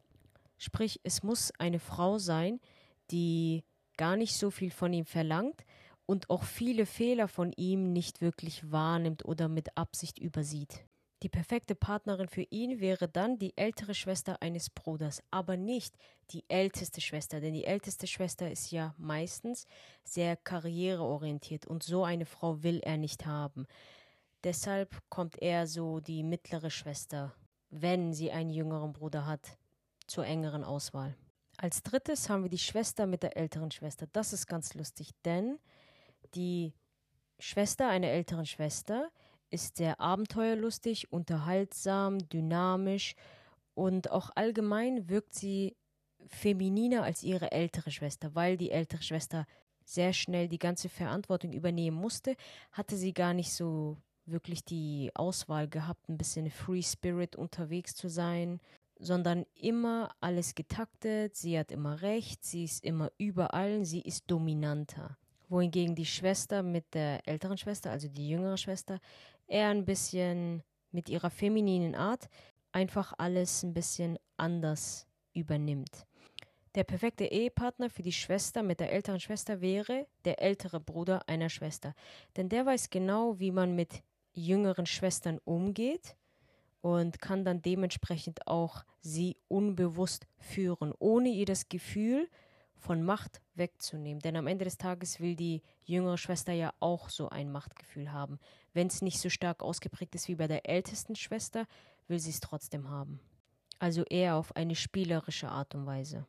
Sprich, 0.56 1.00
es 1.04 1.22
muss 1.22 1.52
eine 1.58 1.78
Frau 1.78 2.18
sein, 2.18 2.60
die 3.10 3.64
gar 3.96 4.16
nicht 4.16 4.34
so 4.34 4.50
viel 4.50 4.70
von 4.70 4.92
ihm 4.92 5.04
verlangt 5.04 5.64
und 6.06 6.30
auch 6.30 6.42
viele 6.42 6.86
Fehler 6.86 7.28
von 7.28 7.52
ihm 7.52 7.92
nicht 7.92 8.20
wirklich 8.20 8.70
wahrnimmt 8.70 9.24
oder 9.24 9.48
mit 9.48 9.76
Absicht 9.76 10.18
übersieht. 10.18 10.84
Die 11.22 11.28
perfekte 11.28 11.74
Partnerin 11.74 12.28
für 12.28 12.46
ihn 12.48 12.80
wäre 12.80 13.06
dann 13.06 13.38
die 13.38 13.54
ältere 13.56 13.94
Schwester 13.94 14.40
eines 14.40 14.70
Bruders, 14.70 15.22
aber 15.30 15.58
nicht 15.58 15.94
die 16.30 16.44
älteste 16.48 17.02
Schwester, 17.02 17.40
denn 17.40 17.52
die 17.52 17.66
älteste 17.66 18.06
Schwester 18.06 18.50
ist 18.50 18.70
ja 18.70 18.94
meistens 18.96 19.66
sehr 20.02 20.36
karriereorientiert 20.36 21.66
und 21.66 21.82
so 21.82 22.04
eine 22.04 22.24
Frau 22.24 22.62
will 22.62 22.80
er 22.80 22.96
nicht 22.96 23.26
haben. 23.26 23.66
Deshalb 24.44 24.96
kommt 25.10 25.36
er 25.42 25.66
so 25.66 26.00
die 26.00 26.22
mittlere 26.22 26.70
Schwester, 26.70 27.34
wenn 27.68 28.14
sie 28.14 28.32
einen 28.32 28.50
jüngeren 28.50 28.94
Bruder 28.94 29.26
hat, 29.26 29.58
zur 30.06 30.24
engeren 30.24 30.64
Auswahl. 30.64 31.14
Als 31.58 31.82
drittes 31.82 32.30
haben 32.30 32.44
wir 32.44 32.50
die 32.50 32.56
Schwester 32.56 33.04
mit 33.04 33.22
der 33.22 33.36
älteren 33.36 33.70
Schwester. 33.70 34.06
Das 34.14 34.32
ist 34.32 34.46
ganz 34.46 34.72
lustig, 34.72 35.10
denn 35.26 35.58
die 36.34 36.72
Schwester 37.38 37.88
einer 37.88 38.08
älteren 38.08 38.46
Schwester 38.46 39.10
ist 39.50 39.76
sehr 39.76 40.00
abenteuerlustig, 40.00 41.12
unterhaltsam, 41.12 42.18
dynamisch 42.28 43.14
und 43.74 44.10
auch 44.10 44.30
allgemein 44.34 45.08
wirkt 45.08 45.34
sie 45.34 45.76
femininer 46.26 47.02
als 47.02 47.22
ihre 47.22 47.52
ältere 47.52 47.90
Schwester, 47.90 48.34
weil 48.34 48.56
die 48.56 48.70
ältere 48.70 49.02
Schwester 49.02 49.46
sehr 49.84 50.12
schnell 50.12 50.48
die 50.48 50.58
ganze 50.58 50.88
Verantwortung 50.88 51.52
übernehmen 51.52 51.96
musste, 51.96 52.36
hatte 52.72 52.96
sie 52.96 53.12
gar 53.12 53.34
nicht 53.34 53.52
so 53.52 53.96
wirklich 54.26 54.64
die 54.64 55.10
Auswahl 55.14 55.68
gehabt, 55.68 56.08
ein 56.08 56.18
bisschen 56.18 56.50
Free 56.50 56.82
Spirit 56.82 57.36
unterwegs 57.36 57.94
zu 57.94 58.08
sein, 58.08 58.60
sondern 58.98 59.46
immer 59.54 60.14
alles 60.20 60.54
getaktet, 60.54 61.34
sie 61.34 61.58
hat 61.58 61.72
immer 61.72 62.02
recht, 62.02 62.44
sie 62.44 62.64
ist 62.64 62.84
immer 62.84 63.10
überall, 63.18 63.84
sie 63.84 64.02
ist 64.02 64.30
dominanter. 64.30 65.16
Wohingegen 65.48 65.96
die 65.96 66.06
Schwester 66.06 66.62
mit 66.62 66.94
der 66.94 67.26
älteren 67.26 67.56
Schwester, 67.56 67.90
also 67.90 68.08
die 68.08 68.28
jüngere 68.28 68.56
Schwester, 68.56 69.00
eher 69.50 69.68
ein 69.68 69.84
bisschen 69.84 70.62
mit 70.90 71.08
ihrer 71.08 71.30
femininen 71.30 71.94
Art 71.94 72.28
einfach 72.72 73.12
alles 73.18 73.62
ein 73.62 73.74
bisschen 73.74 74.18
anders 74.36 75.06
übernimmt. 75.32 76.06
Der 76.76 76.84
perfekte 76.84 77.24
Ehepartner 77.24 77.90
für 77.90 78.02
die 78.02 78.12
Schwester 78.12 78.62
mit 78.62 78.78
der 78.78 78.92
älteren 78.92 79.18
Schwester 79.18 79.60
wäre 79.60 80.06
der 80.24 80.40
ältere 80.40 80.78
Bruder 80.78 81.28
einer 81.28 81.48
Schwester. 81.48 81.94
Denn 82.36 82.48
der 82.48 82.64
weiß 82.64 82.90
genau, 82.90 83.40
wie 83.40 83.50
man 83.50 83.74
mit 83.74 84.04
jüngeren 84.32 84.86
Schwestern 84.86 85.40
umgeht 85.44 86.16
und 86.80 87.20
kann 87.20 87.44
dann 87.44 87.60
dementsprechend 87.60 88.46
auch 88.46 88.84
sie 89.00 89.36
unbewusst 89.48 90.28
führen, 90.38 90.94
ohne 91.00 91.30
ihr 91.30 91.46
das 91.46 91.68
Gefühl 91.68 92.28
von 92.80 93.02
Macht 93.02 93.40
wegzunehmen. 93.54 94.20
Denn 94.20 94.36
am 94.36 94.46
Ende 94.46 94.64
des 94.64 94.78
Tages 94.78 95.20
will 95.20 95.36
die 95.36 95.62
jüngere 95.84 96.18
Schwester 96.18 96.52
ja 96.52 96.72
auch 96.80 97.08
so 97.08 97.28
ein 97.28 97.52
Machtgefühl 97.52 98.12
haben. 98.12 98.38
Wenn 98.72 98.88
es 98.88 99.02
nicht 99.02 99.20
so 99.20 99.28
stark 99.28 99.62
ausgeprägt 99.62 100.14
ist 100.14 100.28
wie 100.28 100.34
bei 100.34 100.48
der 100.48 100.68
ältesten 100.68 101.14
Schwester, 101.14 101.66
will 102.08 102.18
sie 102.18 102.30
es 102.30 102.40
trotzdem 102.40 102.88
haben. 102.88 103.20
Also 103.78 104.04
eher 104.04 104.36
auf 104.36 104.56
eine 104.56 104.74
spielerische 104.74 105.48
Art 105.48 105.74
und 105.74 105.86
Weise. 105.86 106.26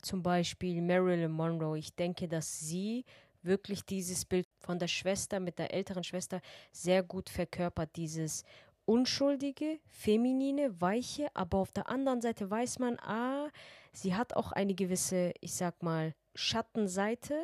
Zum 0.00 0.22
Beispiel 0.22 0.80
Marilyn 0.80 1.30
Monroe. 1.30 1.78
Ich 1.78 1.94
denke, 1.94 2.28
dass 2.28 2.60
sie 2.60 3.04
wirklich 3.42 3.84
dieses 3.84 4.24
Bild 4.24 4.46
von 4.58 4.78
der 4.78 4.88
Schwester 4.88 5.40
mit 5.40 5.58
der 5.58 5.72
älteren 5.72 6.04
Schwester 6.04 6.40
sehr 6.72 7.02
gut 7.02 7.28
verkörpert. 7.28 7.96
Dieses 7.96 8.44
unschuldige, 8.86 9.78
feminine, 9.86 10.80
weiche, 10.80 11.28
aber 11.34 11.58
auf 11.58 11.72
der 11.72 11.88
anderen 11.88 12.20
Seite 12.20 12.50
weiß 12.50 12.78
man, 12.78 12.98
ah, 13.00 13.48
sie 13.96 14.14
hat 14.14 14.34
auch 14.34 14.52
eine 14.52 14.74
gewisse, 14.74 15.32
ich 15.40 15.54
sag 15.54 15.82
mal, 15.82 16.14
Schattenseite 16.34 17.40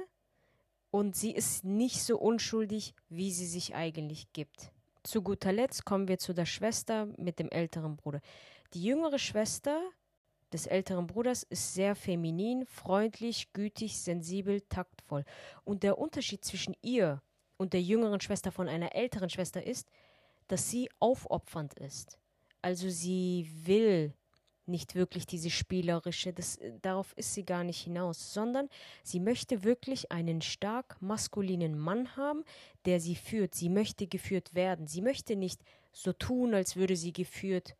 und 0.91 1.17
sie 1.17 1.33
ist 1.33 1.65
nicht 1.65 2.03
so 2.03 2.19
unschuldig, 2.19 2.95
wie 3.09 3.31
sie 3.31 3.47
sich 3.47 3.75
eigentlich 3.75 4.33
gibt. 4.33 4.73
Zu 5.03 5.23
guter 5.23 5.53
Letzt 5.53 5.85
kommen 5.85 6.09
wir 6.09 6.19
zu 6.19 6.35
der 6.35 6.47
Schwester 6.47 7.07
mit 7.17 7.39
dem 7.39 7.49
älteren 7.51 7.97
Bruder. 7.97 8.21
Die 8.75 8.83
jüngere 8.83 9.19
Schwester 9.19 9.81
des 10.53 10.67
älteren 10.67 11.07
Bruders 11.07 11.43
ist 11.45 11.75
sehr 11.75 11.95
feminin, 11.95 12.67
freundlich, 12.67 13.53
gütig, 13.53 13.99
sensibel, 14.01 14.61
taktvoll. 14.63 15.25
Und 15.65 15.83
der 15.83 15.99
Unterschied 15.99 16.45
zwischen 16.45 16.77
ihr 16.83 17.23
und 17.57 17.73
der 17.73 17.83
jüngeren 17.83 18.21
Schwester 18.21 18.51
von 18.51 18.69
einer 18.69 18.95
älteren 18.95 19.31
Schwester 19.31 19.65
ist, 19.65 19.89
dass 20.49 20.69
sie 20.71 20.91
aufopfernd 20.99 21.75
ist. 21.75 22.19
Also 22.63 22.91
sie 22.91 23.51
will 23.65 24.13
nicht 24.71 24.95
wirklich 24.95 25.27
diese 25.27 25.51
spielerische, 25.51 26.33
das, 26.33 26.59
darauf 26.83 27.13
ist 27.17 27.35
sie 27.35 27.45
gar 27.45 27.65
nicht 27.65 27.81
hinaus, 27.83 28.33
sondern 28.33 28.69
sie 29.03 29.21
möchte 29.21 29.65
wirklich 29.65 30.11
einen 30.13 30.41
stark 30.43 30.97
maskulinen 31.03 31.79
Mann 31.79 32.17
haben, 32.17 32.45
der 32.87 33.01
sie 33.01 33.17
führt. 33.17 33.55
Sie 33.55 33.69
möchte 33.69 34.07
geführt 34.07 34.55
werden. 34.55 34.87
Sie 34.87 35.03
möchte 35.03 35.37
nicht 35.37 35.61
so 35.93 36.13
tun, 36.13 36.55
als 36.55 36.77
würde 36.77 36.97
sie 36.97 37.13
geführt 37.13 37.77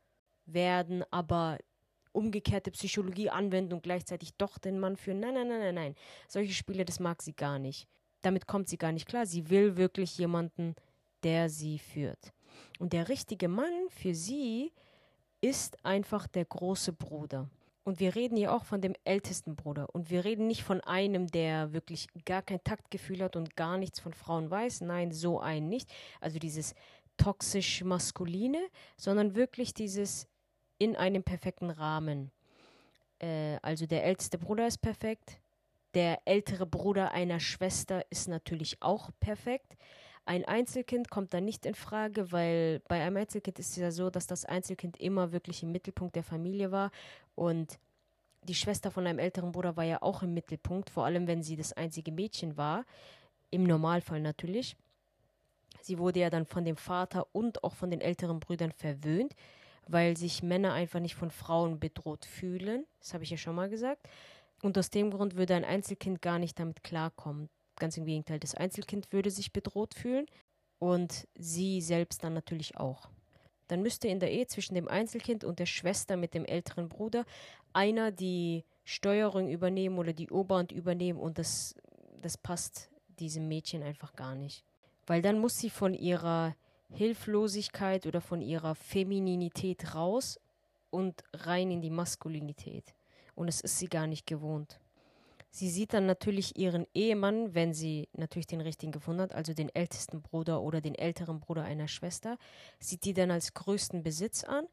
werden, 0.47 1.05
aber 1.11 1.59
umgekehrte 2.13 2.73
Psychologie 2.73 3.31
anwenden 3.31 3.73
und 3.75 3.85
gleichzeitig 3.85 4.35
doch 4.35 4.59
den 4.59 4.81
Mann 4.81 4.97
führen. 4.97 5.21
Nein, 5.21 5.35
nein, 5.35 5.49
nein, 5.49 5.61
nein, 5.61 5.75
nein. 5.75 5.95
Solche 6.27 6.53
Spiele, 6.53 6.85
das 6.85 6.99
mag 6.99 7.23
sie 7.23 7.35
gar 7.35 7.59
nicht. 7.59 7.87
damit 8.23 8.47
kommt 8.47 8.69
sie 8.69 8.79
gar 8.79 8.93
nicht 8.93 9.07
klar. 9.07 9.27
Sie 9.27 9.51
will 9.51 9.77
wirklich 9.77 10.19
jemanden, 10.19 10.75
der 11.23 11.49
sie 11.49 11.79
führt. 11.79 12.33
Und 12.79 12.93
der 12.93 13.09
richtige 13.09 13.49
Mann 13.49 13.89
für 13.89 14.15
sie 14.15 14.73
ist 15.41 15.85
einfach 15.85 16.27
der 16.27 16.45
große 16.45 16.93
Bruder. 16.93 17.49
Und 17.83 17.99
wir 17.99 18.15
reden 18.15 18.37
hier 18.37 18.53
auch 18.53 18.65
von 18.65 18.81
dem 18.81 18.95
ältesten 19.05 19.57
Bruder. 19.57 19.89
Und 19.93 20.11
wir 20.11 20.25
reden 20.25 20.47
nicht 20.47 20.63
von 20.63 20.81
einem, 20.83 21.27
der 21.29 21.73
wirklich 21.73 22.09
gar 22.25 22.43
kein 22.43 22.63
Taktgefühl 22.63 23.23
hat 23.23 23.37
und 23.37 23.57
gar 23.57 23.79
nichts 23.79 24.01
von 24.01 24.13
Frauen 24.13 24.51
weiß. 24.51 24.83
Nein, 24.83 25.13
so 25.13 25.41
ein 25.41 25.69
nicht. 25.69 25.91
Also 26.21 26.39
dieses 26.39 26.75
toxisch 27.17 27.83
maskuline, 27.83 28.61
sondern 28.97 29.35
wirklich 29.35 29.75
dieses 29.75 30.29
in 30.79 30.95
einem 30.97 31.23
perfekten 31.23 31.71
Rahmen. 31.71 32.31
Äh, 33.19 33.59
also 33.63 33.87
der 33.87 34.05
älteste 34.05 34.39
Bruder 34.39 34.67
ist 34.67 34.79
perfekt. 34.79 35.41
Der 35.95 36.21
ältere 36.27 36.67
Bruder 36.67 37.13
einer 37.13 37.41
Schwester 37.41 38.05
ist 38.11 38.29
natürlich 38.29 38.81
auch 38.81 39.11
perfekt. 39.21 39.77
Ein 40.27 40.45
Einzelkind 40.45 41.11
kommt 41.11 41.35
da 41.35 41.41
nicht 41.41 41.67
in 41.67 41.75
Frage, 41.75 42.31
weil 42.31 42.81
bei 42.89 43.03
einem 43.03 43.17
Einzelkind 43.17 43.59
ist 43.59 43.71
es 43.71 43.77
ja 43.77 43.91
so, 43.91 44.11
dass 44.11 44.27
das 44.27 44.45
Einzelkind 44.45 44.99
immer 45.01 45.33
wirklich 45.33 45.63
im 45.63 45.73
Mittelpunkt 45.73 46.15
der 46.15 46.23
Familie 46.23 46.71
war 46.71 46.91
und 47.35 47.79
die 48.45 48.55
Schwester 48.55 48.91
von 48.91 49.07
einem 49.07 49.19
älteren 49.19 49.53
Bruder 49.53 49.77
war 49.77 49.85
ja 49.85 50.03
auch 50.03 50.23
im 50.23 50.33
Mittelpunkt, 50.33 50.91
vor 50.91 51.05
allem 51.05 51.27
wenn 51.27 51.43
sie 51.43 51.57
das 51.57 51.73
einzige 51.73 52.13
Mädchen 52.13 52.57
war, 52.57 52.85
im 53.51 53.65
Normalfall 53.65 54.21
natürlich. 54.21 54.77
Sie 55.83 55.99
wurde 55.99 56.21
ja 56.21 56.31
dann 56.31 56.47
von 56.47 56.65
dem 56.65 56.77
Vater 56.77 57.27
und 57.33 57.65
auch 57.65 57.75
von 57.75 57.91
den 57.91 58.01
älteren 58.01 58.41
Brüdern 58.41 58.73
verwöhnt, 58.73 59.35
weil 59.89 60.17
sich 60.17 60.43
Männer 60.43 60.73
einfach 60.73 61.01
nicht 61.01 61.15
von 61.15 61.31
Frauen 61.31 61.81
bedroht 61.81 62.25
fühlen. 62.25 62.87
Das 63.01 63.15
habe 63.15 63.25
ich 63.25 63.31
ja 63.31 63.37
schon 63.37 63.55
mal 63.55 63.69
gesagt. 63.69 64.09
Und 64.63 64.77
aus 64.79 64.91
dem 64.91 65.11
Grund 65.11 65.37
würde 65.37 65.55
ein 65.55 65.65
Einzelkind 65.65 66.23
gar 66.23 66.39
nicht 66.39 66.59
damit 66.59 66.85
klarkommen. 66.85 67.49
Ganz 67.81 67.97
im 67.97 68.05
Gegenteil, 68.05 68.39
das 68.39 68.55
Einzelkind 68.55 69.11
würde 69.11 69.31
sich 69.31 69.53
bedroht 69.53 69.95
fühlen 69.95 70.27
und 70.79 71.27
sie 71.35 71.81
selbst 71.81 72.23
dann 72.23 72.35
natürlich 72.35 72.77
auch. 72.77 73.09
Dann 73.69 73.83
müsste 73.83 74.07
in 74.07 74.21
der 74.21 74.31
Ehe 74.31 74.47
zwischen 74.47 74.75
dem 74.75 74.87
Einzelkind 74.87 75.45
und 75.45 75.59
der 75.59 75.67
Schwester 75.67 76.17
mit 76.17 76.35
dem 76.35 76.45
älteren 76.45 76.89
Bruder 76.89 77.25
einer 77.73 78.13
die 78.13 78.65
Steuerung 78.85 79.49
übernehmen 79.49 79.99
oder 79.99 80.13
die 80.13 80.29
Oberhand 80.29 80.73
übernehmen 80.73 81.19
und 81.19 81.39
das, 81.39 81.75
das 82.21 82.37
passt 82.37 82.91
diesem 83.19 83.49
Mädchen 83.49 83.83
einfach 83.83 84.15
gar 84.15 84.35
nicht. 84.35 84.63
Weil 85.07 85.23
dann 85.23 85.39
muss 85.39 85.59
sie 85.59 85.71
von 85.71 85.95
ihrer 85.95 86.55
Hilflosigkeit 86.91 88.07
oder 88.07 88.21
von 88.21 88.43
ihrer 88.43 88.75
Femininität 88.75 89.95
raus 89.95 90.39
und 90.91 91.23
rein 91.33 91.71
in 91.71 91.81
die 91.81 91.91
Maskulinität. 91.91 92.95
Und 93.35 93.49
es 93.49 93.63
ist 93.63 93.79
sie 93.79 93.89
gar 93.89 94.07
nicht 94.07 94.27
gewohnt. 94.27 94.81
Sie 95.51 95.69
sieht 95.69 95.93
dann 95.93 96.07
natürlich 96.07 96.57
ihren 96.57 96.87
Ehemann, 96.95 97.55
wenn 97.55 97.75
sie 97.75 98.09
natürlich 98.13 98.47
den 98.47 98.61
richtigen 98.61 98.93
gefunden 98.93 99.23
hat, 99.23 99.35
also 99.35 99.53
den 99.53 99.75
ältesten 99.75 100.23
Bruder 100.23 100.63
oder 100.63 100.81
den 100.81 100.95
älteren 100.95 101.41
Bruder 101.41 101.65
einer 101.65 101.89
Schwester, 101.89 102.39
sieht 102.79 103.05
die 103.05 103.15
dann 103.15 103.33
als 103.33 103.55
größten 103.55 104.05
Besitz 104.05 104.45
an 104.45 104.67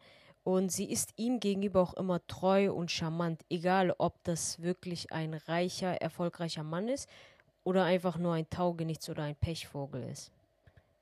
und 0.43 0.71
sie 0.71 0.89
ist 0.89 1.13
ihm 1.17 1.39
gegenüber 1.39 1.81
auch 1.81 1.95
immer 1.95 2.25
treu 2.27 2.71
und 2.71 2.91
charmant, 2.91 3.43
egal 3.49 3.93
ob 3.97 4.23
das 4.23 4.61
wirklich 4.61 5.11
ein 5.11 5.33
reicher, 5.33 5.99
erfolgreicher 5.99 6.63
Mann 6.63 6.87
ist 6.87 7.09
oder 7.63 7.83
einfach 7.83 8.17
nur 8.17 8.33
ein 8.33 8.49
Taugenichts 8.49 9.09
oder 9.09 9.23
ein 9.23 9.35
Pechvogel 9.35 10.03
ist. 10.03 10.31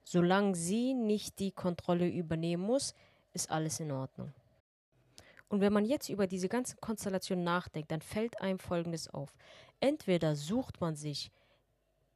Solange 0.03 0.55
sie 0.55 0.93
nicht 0.93 1.39
die 1.39 1.51
Kontrolle 1.51 2.07
übernehmen 2.07 2.63
muss, 2.63 2.95
ist 3.33 3.51
alles 3.51 3.79
in 3.79 3.91
Ordnung. 3.91 4.31
Und 5.47 5.61
wenn 5.61 5.73
man 5.73 5.85
jetzt 5.85 6.09
über 6.09 6.27
diese 6.27 6.49
ganze 6.49 6.75
Konstellation 6.77 7.43
nachdenkt, 7.43 7.91
dann 7.91 8.01
fällt 8.01 8.41
einem 8.41 8.59
Folgendes 8.59 9.07
auf. 9.07 9.33
Entweder 9.79 10.35
sucht 10.35 10.81
man 10.81 10.95
sich 10.95 11.31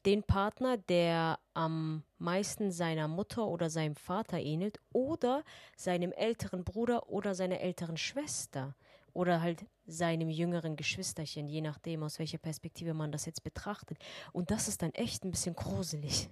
den 0.05 0.23
Partner, 0.23 0.77
der 0.77 1.39
am 1.53 2.03
meisten 2.17 2.71
seiner 2.71 3.07
Mutter 3.07 3.45
oder 3.47 3.69
seinem 3.69 3.95
Vater 3.95 4.39
ähnelt, 4.39 4.79
oder 4.93 5.43
seinem 5.75 6.11
älteren 6.13 6.63
Bruder 6.63 7.09
oder 7.09 7.35
seiner 7.35 7.59
älteren 7.59 7.97
Schwester 7.97 8.75
oder 9.13 9.41
halt 9.41 9.65
seinem 9.85 10.29
jüngeren 10.29 10.75
Geschwisterchen, 10.75 11.49
je 11.49 11.61
nachdem, 11.61 12.03
aus 12.03 12.19
welcher 12.19 12.37
Perspektive 12.37 12.93
man 12.93 13.11
das 13.11 13.25
jetzt 13.25 13.43
betrachtet. 13.43 13.97
Und 14.31 14.51
das 14.51 14.67
ist 14.67 14.81
dann 14.81 14.93
echt 14.93 15.25
ein 15.25 15.31
bisschen 15.31 15.55
gruselig. 15.55 16.29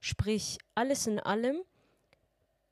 Sprich, 0.00 0.58
alles 0.74 1.06
in 1.06 1.18
allem 1.18 1.62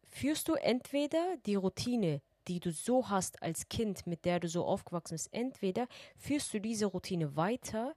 führst 0.08 0.48
du 0.48 0.54
entweder 0.54 1.36
die 1.46 1.54
Routine 1.54 2.20
die 2.48 2.60
du 2.60 2.72
so 2.72 3.08
hast 3.08 3.42
als 3.42 3.68
Kind, 3.68 4.06
mit 4.06 4.24
der 4.24 4.40
du 4.40 4.48
so 4.48 4.64
aufgewachsen 4.64 5.14
bist, 5.14 5.32
entweder 5.32 5.86
führst 6.16 6.52
du 6.54 6.60
diese 6.60 6.86
Routine 6.86 7.36
weiter 7.36 7.94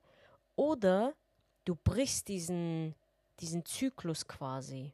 oder 0.56 1.13
du 1.65 1.75
brichst 1.75 2.27
diesen, 2.27 2.95
diesen 3.39 3.65
Zyklus 3.65 4.27
quasi. 4.27 4.93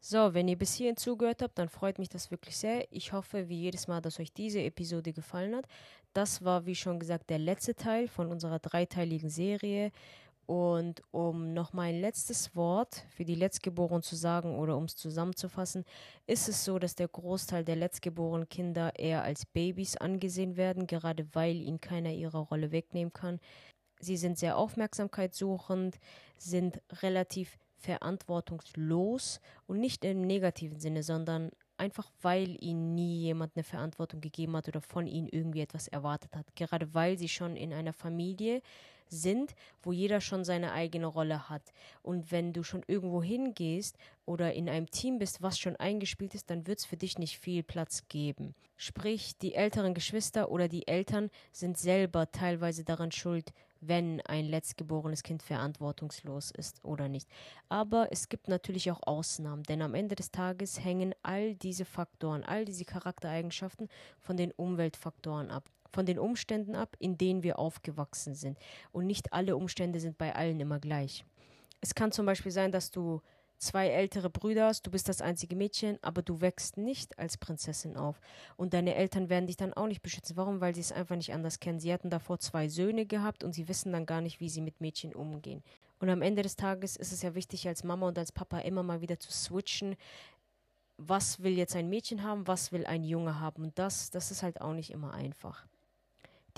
So, 0.00 0.32
wenn 0.32 0.46
ihr 0.48 0.56
bis 0.56 0.74
hierhin 0.74 0.96
zugehört 0.96 1.42
habt, 1.42 1.58
dann 1.58 1.68
freut 1.68 1.98
mich 1.98 2.08
das 2.08 2.30
wirklich 2.30 2.56
sehr. 2.56 2.86
Ich 2.92 3.12
hoffe, 3.12 3.48
wie 3.48 3.62
jedes 3.62 3.88
Mal, 3.88 4.00
dass 4.00 4.20
euch 4.20 4.32
diese 4.32 4.62
Episode 4.62 5.12
gefallen 5.12 5.56
hat. 5.56 5.66
Das 6.12 6.44
war, 6.44 6.66
wie 6.66 6.76
schon 6.76 7.00
gesagt, 7.00 7.30
der 7.30 7.38
letzte 7.38 7.74
Teil 7.74 8.06
von 8.06 8.28
unserer 8.28 8.60
dreiteiligen 8.60 9.28
Serie. 9.28 9.90
Und 10.48 11.02
um 11.10 11.52
noch 11.52 11.74
mein 11.74 12.00
letztes 12.00 12.56
Wort 12.56 13.04
für 13.10 13.26
die 13.26 13.34
Letztgeborenen 13.34 14.02
zu 14.02 14.16
sagen 14.16 14.58
oder 14.58 14.78
um 14.78 14.84
es 14.84 14.96
zusammenzufassen, 14.96 15.84
ist 16.26 16.48
es 16.48 16.64
so, 16.64 16.78
dass 16.78 16.94
der 16.94 17.08
Großteil 17.08 17.64
der 17.64 17.76
letztgeborenen 17.76 18.48
Kinder 18.48 18.98
eher 18.98 19.22
als 19.22 19.44
Babys 19.44 19.98
angesehen 19.98 20.56
werden, 20.56 20.86
gerade 20.86 21.28
weil 21.34 21.56
ihnen 21.56 21.82
keiner 21.82 22.12
ihre 22.12 22.38
Rolle 22.38 22.72
wegnehmen 22.72 23.12
kann. 23.12 23.40
Sie 24.00 24.16
sind 24.16 24.38
sehr 24.38 24.56
aufmerksamkeitssuchend, 24.56 25.98
sind 26.38 26.80
relativ 27.02 27.58
verantwortungslos 27.76 29.40
und 29.66 29.80
nicht 29.80 30.02
im 30.06 30.22
negativen 30.22 30.80
Sinne, 30.80 31.02
sondern 31.02 31.50
einfach 31.78 32.10
weil 32.22 32.56
ihnen 32.62 32.94
nie 32.94 33.20
jemand 33.20 33.56
eine 33.56 33.64
Verantwortung 33.64 34.20
gegeben 34.20 34.56
hat 34.56 34.68
oder 34.68 34.80
von 34.80 35.06
ihnen 35.06 35.28
irgendwie 35.28 35.60
etwas 35.60 35.88
erwartet 35.88 36.34
hat. 36.36 36.54
Gerade 36.56 36.92
weil 36.94 37.18
sie 37.18 37.28
schon 37.28 37.56
in 37.56 37.72
einer 37.72 37.92
Familie 37.92 38.62
sind, 39.10 39.54
wo 39.82 39.92
jeder 39.92 40.20
schon 40.20 40.44
seine 40.44 40.72
eigene 40.72 41.06
Rolle 41.06 41.48
hat. 41.48 41.72
Und 42.02 42.30
wenn 42.30 42.52
du 42.52 42.62
schon 42.62 42.82
irgendwo 42.86 43.22
hingehst 43.22 43.96
oder 44.26 44.52
in 44.52 44.68
einem 44.68 44.90
Team 44.90 45.18
bist, 45.18 45.42
was 45.42 45.58
schon 45.58 45.76
eingespielt 45.76 46.34
ist, 46.34 46.50
dann 46.50 46.66
wird 46.66 46.80
es 46.80 46.84
für 46.84 46.96
dich 46.96 47.18
nicht 47.18 47.38
viel 47.38 47.62
Platz 47.62 48.04
geben. 48.08 48.54
Sprich, 48.76 49.36
die 49.38 49.54
älteren 49.54 49.94
Geschwister 49.94 50.50
oder 50.50 50.68
die 50.68 50.86
Eltern 50.86 51.30
sind 51.52 51.78
selber 51.78 52.30
teilweise 52.30 52.84
daran 52.84 53.10
schuld, 53.10 53.52
wenn 53.80 54.20
ein 54.22 54.44
letztgeborenes 54.44 55.22
Kind 55.22 55.42
verantwortungslos 55.42 56.50
ist 56.50 56.84
oder 56.84 57.08
nicht. 57.08 57.28
Aber 57.68 58.08
es 58.10 58.28
gibt 58.28 58.48
natürlich 58.48 58.90
auch 58.90 59.02
Ausnahmen, 59.06 59.62
denn 59.62 59.82
am 59.82 59.94
Ende 59.94 60.14
des 60.14 60.30
Tages 60.30 60.84
hängen 60.84 61.14
all 61.22 61.54
diese 61.54 61.84
Faktoren, 61.84 62.44
all 62.44 62.64
diese 62.64 62.84
Charaktereigenschaften 62.84 63.88
von 64.20 64.36
den 64.36 64.52
Umweltfaktoren 64.52 65.50
ab 65.50 65.70
von 65.90 66.04
den 66.04 66.18
Umständen 66.18 66.74
ab, 66.74 66.96
in 66.98 67.16
denen 67.16 67.42
wir 67.42 67.58
aufgewachsen 67.58 68.34
sind. 68.34 68.58
Und 68.92 69.06
nicht 69.06 69.32
alle 69.32 69.56
Umstände 69.56 70.00
sind 70.00 70.18
bei 70.18 70.34
allen 70.34 70.60
immer 70.60 70.78
gleich. 70.78 71.24
Es 71.80 71.94
kann 71.94 72.12
zum 72.12 72.26
Beispiel 72.26 72.52
sein, 72.52 72.72
dass 72.72 72.90
du 72.90 73.22
zwei 73.58 73.88
ältere 73.88 74.30
Brüder 74.30 74.72
du 74.82 74.90
bist 74.90 75.08
das 75.08 75.20
einzige 75.20 75.56
Mädchen, 75.56 75.98
aber 76.02 76.22
du 76.22 76.40
wächst 76.40 76.76
nicht 76.76 77.18
als 77.18 77.36
Prinzessin 77.36 77.96
auf. 77.96 78.20
Und 78.56 78.74
deine 78.74 78.94
Eltern 78.94 79.28
werden 79.28 79.46
dich 79.46 79.56
dann 79.56 79.74
auch 79.74 79.86
nicht 79.86 80.02
beschützen. 80.02 80.36
Warum? 80.36 80.60
Weil 80.60 80.74
sie 80.74 80.80
es 80.80 80.92
einfach 80.92 81.16
nicht 81.16 81.32
anders 81.32 81.60
kennen. 81.60 81.80
Sie 81.80 81.92
hatten 81.92 82.10
davor 82.10 82.38
zwei 82.38 82.68
Söhne 82.68 83.06
gehabt 83.06 83.44
und 83.44 83.52
sie 83.54 83.68
wissen 83.68 83.92
dann 83.92 84.06
gar 84.06 84.20
nicht, 84.20 84.40
wie 84.40 84.48
sie 84.48 84.60
mit 84.60 84.80
Mädchen 84.80 85.14
umgehen. 85.14 85.62
Und 86.00 86.10
am 86.10 86.22
Ende 86.22 86.42
des 86.42 86.56
Tages 86.56 86.96
ist 86.96 87.12
es 87.12 87.22
ja 87.22 87.34
wichtig, 87.34 87.66
als 87.66 87.84
Mama 87.84 88.08
und 88.08 88.18
als 88.18 88.32
Papa 88.32 88.60
immer 88.60 88.82
mal 88.82 89.00
wieder 89.00 89.18
zu 89.18 89.32
switchen. 89.32 89.96
Was 90.96 91.42
will 91.42 91.56
jetzt 91.56 91.76
ein 91.76 91.88
Mädchen 91.88 92.22
haben, 92.22 92.46
was 92.46 92.72
will 92.72 92.86
ein 92.86 93.04
Junge 93.04 93.40
haben? 93.40 93.64
Und 93.64 93.78
das, 93.78 94.10
das 94.10 94.30
ist 94.30 94.42
halt 94.42 94.60
auch 94.60 94.74
nicht 94.74 94.90
immer 94.90 95.12
einfach 95.12 95.66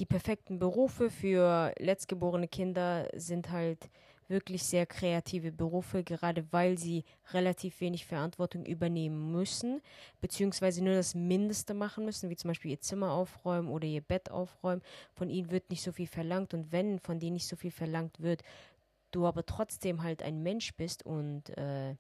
die 0.01 0.07
perfekten 0.07 0.59
Berufe 0.59 1.11
für 1.11 1.75
letztgeborene 1.79 2.49
Kinder 2.49 3.07
sind 3.15 3.51
halt 3.51 3.91
wirklich 4.31 4.63
sehr 4.63 4.87
kreative 4.87 5.53
Berufe, 5.53 6.03
gerade 6.03 6.51
weil 6.53 6.79
sie 6.79 7.05
relativ 7.33 7.81
wenig 7.81 8.07
Verantwortung 8.07 8.65
übernehmen 8.65 9.33
müssen, 9.33 9.83
beziehungsweise 10.21 10.83
nur 10.83 10.95
das 10.95 11.15
Mindeste 11.15 11.75
machen 11.75 12.05
müssen, 12.05 12.31
wie 12.31 12.37
zum 12.37 12.49
Beispiel 12.49 12.71
ihr 12.71 12.81
Zimmer 12.81 13.13
aufräumen 13.13 13.69
oder 13.69 13.87
ihr 13.87 14.01
Bett 14.01 14.31
aufräumen. 14.31 14.83
Von 15.13 15.29
ihnen 15.29 15.51
wird 15.51 15.69
nicht 15.71 15.83
so 15.83 15.93
viel 15.93 16.07
verlangt 16.07 16.55
und 16.55 16.73
wenn 16.73 16.99
von 17.01 17.19
denen 17.19 17.35
nicht 17.35 17.49
so 17.49 17.57
viel 17.57 17.73
verlangt 17.73 18.21
wird, 18.21 18.43
du 19.11 19.27
aber 19.27 19.45
trotzdem 19.45 20.03
halt 20.03 20.23
ein 20.23 20.43
Mensch 20.43 20.75
bist 20.77 21.05
und 21.05 21.51
äh, 21.59 21.97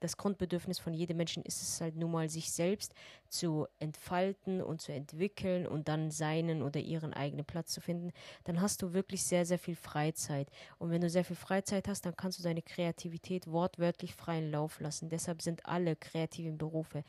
das 0.00 0.16
Grundbedürfnis 0.16 0.78
von 0.78 0.94
jedem 0.94 1.16
Menschen 1.16 1.42
ist 1.42 1.62
es 1.62 1.80
halt 1.80 1.96
nun 1.96 2.10
mal, 2.10 2.28
sich 2.28 2.52
selbst 2.52 2.94
zu 3.28 3.66
entfalten 3.78 4.62
und 4.62 4.80
zu 4.80 4.92
entwickeln 4.92 5.66
und 5.66 5.88
dann 5.88 6.10
seinen 6.10 6.62
oder 6.62 6.80
ihren 6.80 7.12
eigenen 7.12 7.44
Platz 7.44 7.72
zu 7.72 7.80
finden, 7.80 8.12
dann 8.44 8.60
hast 8.60 8.82
du 8.82 8.92
wirklich 8.92 9.22
sehr, 9.24 9.44
sehr 9.44 9.58
viel 9.58 9.76
Freizeit. 9.76 10.50
Und 10.78 10.90
wenn 10.90 11.00
du 11.00 11.10
sehr 11.10 11.24
viel 11.24 11.36
Freizeit 11.36 11.88
hast, 11.88 12.06
dann 12.06 12.16
kannst 12.16 12.38
du 12.38 12.42
deine 12.42 12.62
Kreativität 12.62 13.46
wortwörtlich 13.46 14.14
freien 14.14 14.50
Lauf 14.50 14.80
lassen. 14.80 15.08
Deshalb 15.08 15.42
sind 15.42 15.66
alle 15.66 15.96
kreativen 15.96 16.58
Berufe 16.58 17.04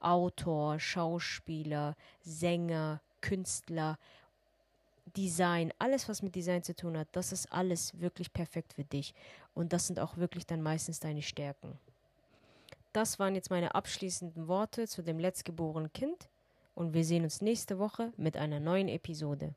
Autor, 0.00 0.80
Schauspieler, 0.80 1.94
Sänger, 2.22 3.00
Künstler 3.20 3.98
Design, 5.16 5.72
alles, 5.78 6.08
was 6.08 6.22
mit 6.22 6.34
Design 6.34 6.62
zu 6.62 6.74
tun 6.74 6.96
hat, 6.96 7.08
das 7.12 7.32
ist 7.32 7.52
alles 7.52 8.00
wirklich 8.00 8.32
perfekt 8.32 8.72
für 8.72 8.84
dich. 8.84 9.14
Und 9.54 9.72
das 9.72 9.86
sind 9.86 10.00
auch 10.00 10.16
wirklich 10.16 10.46
dann 10.46 10.62
meistens 10.62 11.00
deine 11.00 11.22
Stärken. 11.22 11.78
Das 12.92 13.18
waren 13.18 13.34
jetzt 13.34 13.50
meine 13.50 13.74
abschließenden 13.74 14.48
Worte 14.48 14.86
zu 14.86 15.02
dem 15.02 15.18
letztgeborenen 15.18 15.92
Kind. 15.92 16.28
Und 16.74 16.94
wir 16.94 17.04
sehen 17.04 17.24
uns 17.24 17.40
nächste 17.40 17.78
Woche 17.78 18.12
mit 18.16 18.36
einer 18.36 18.60
neuen 18.60 18.88
Episode. 18.88 19.54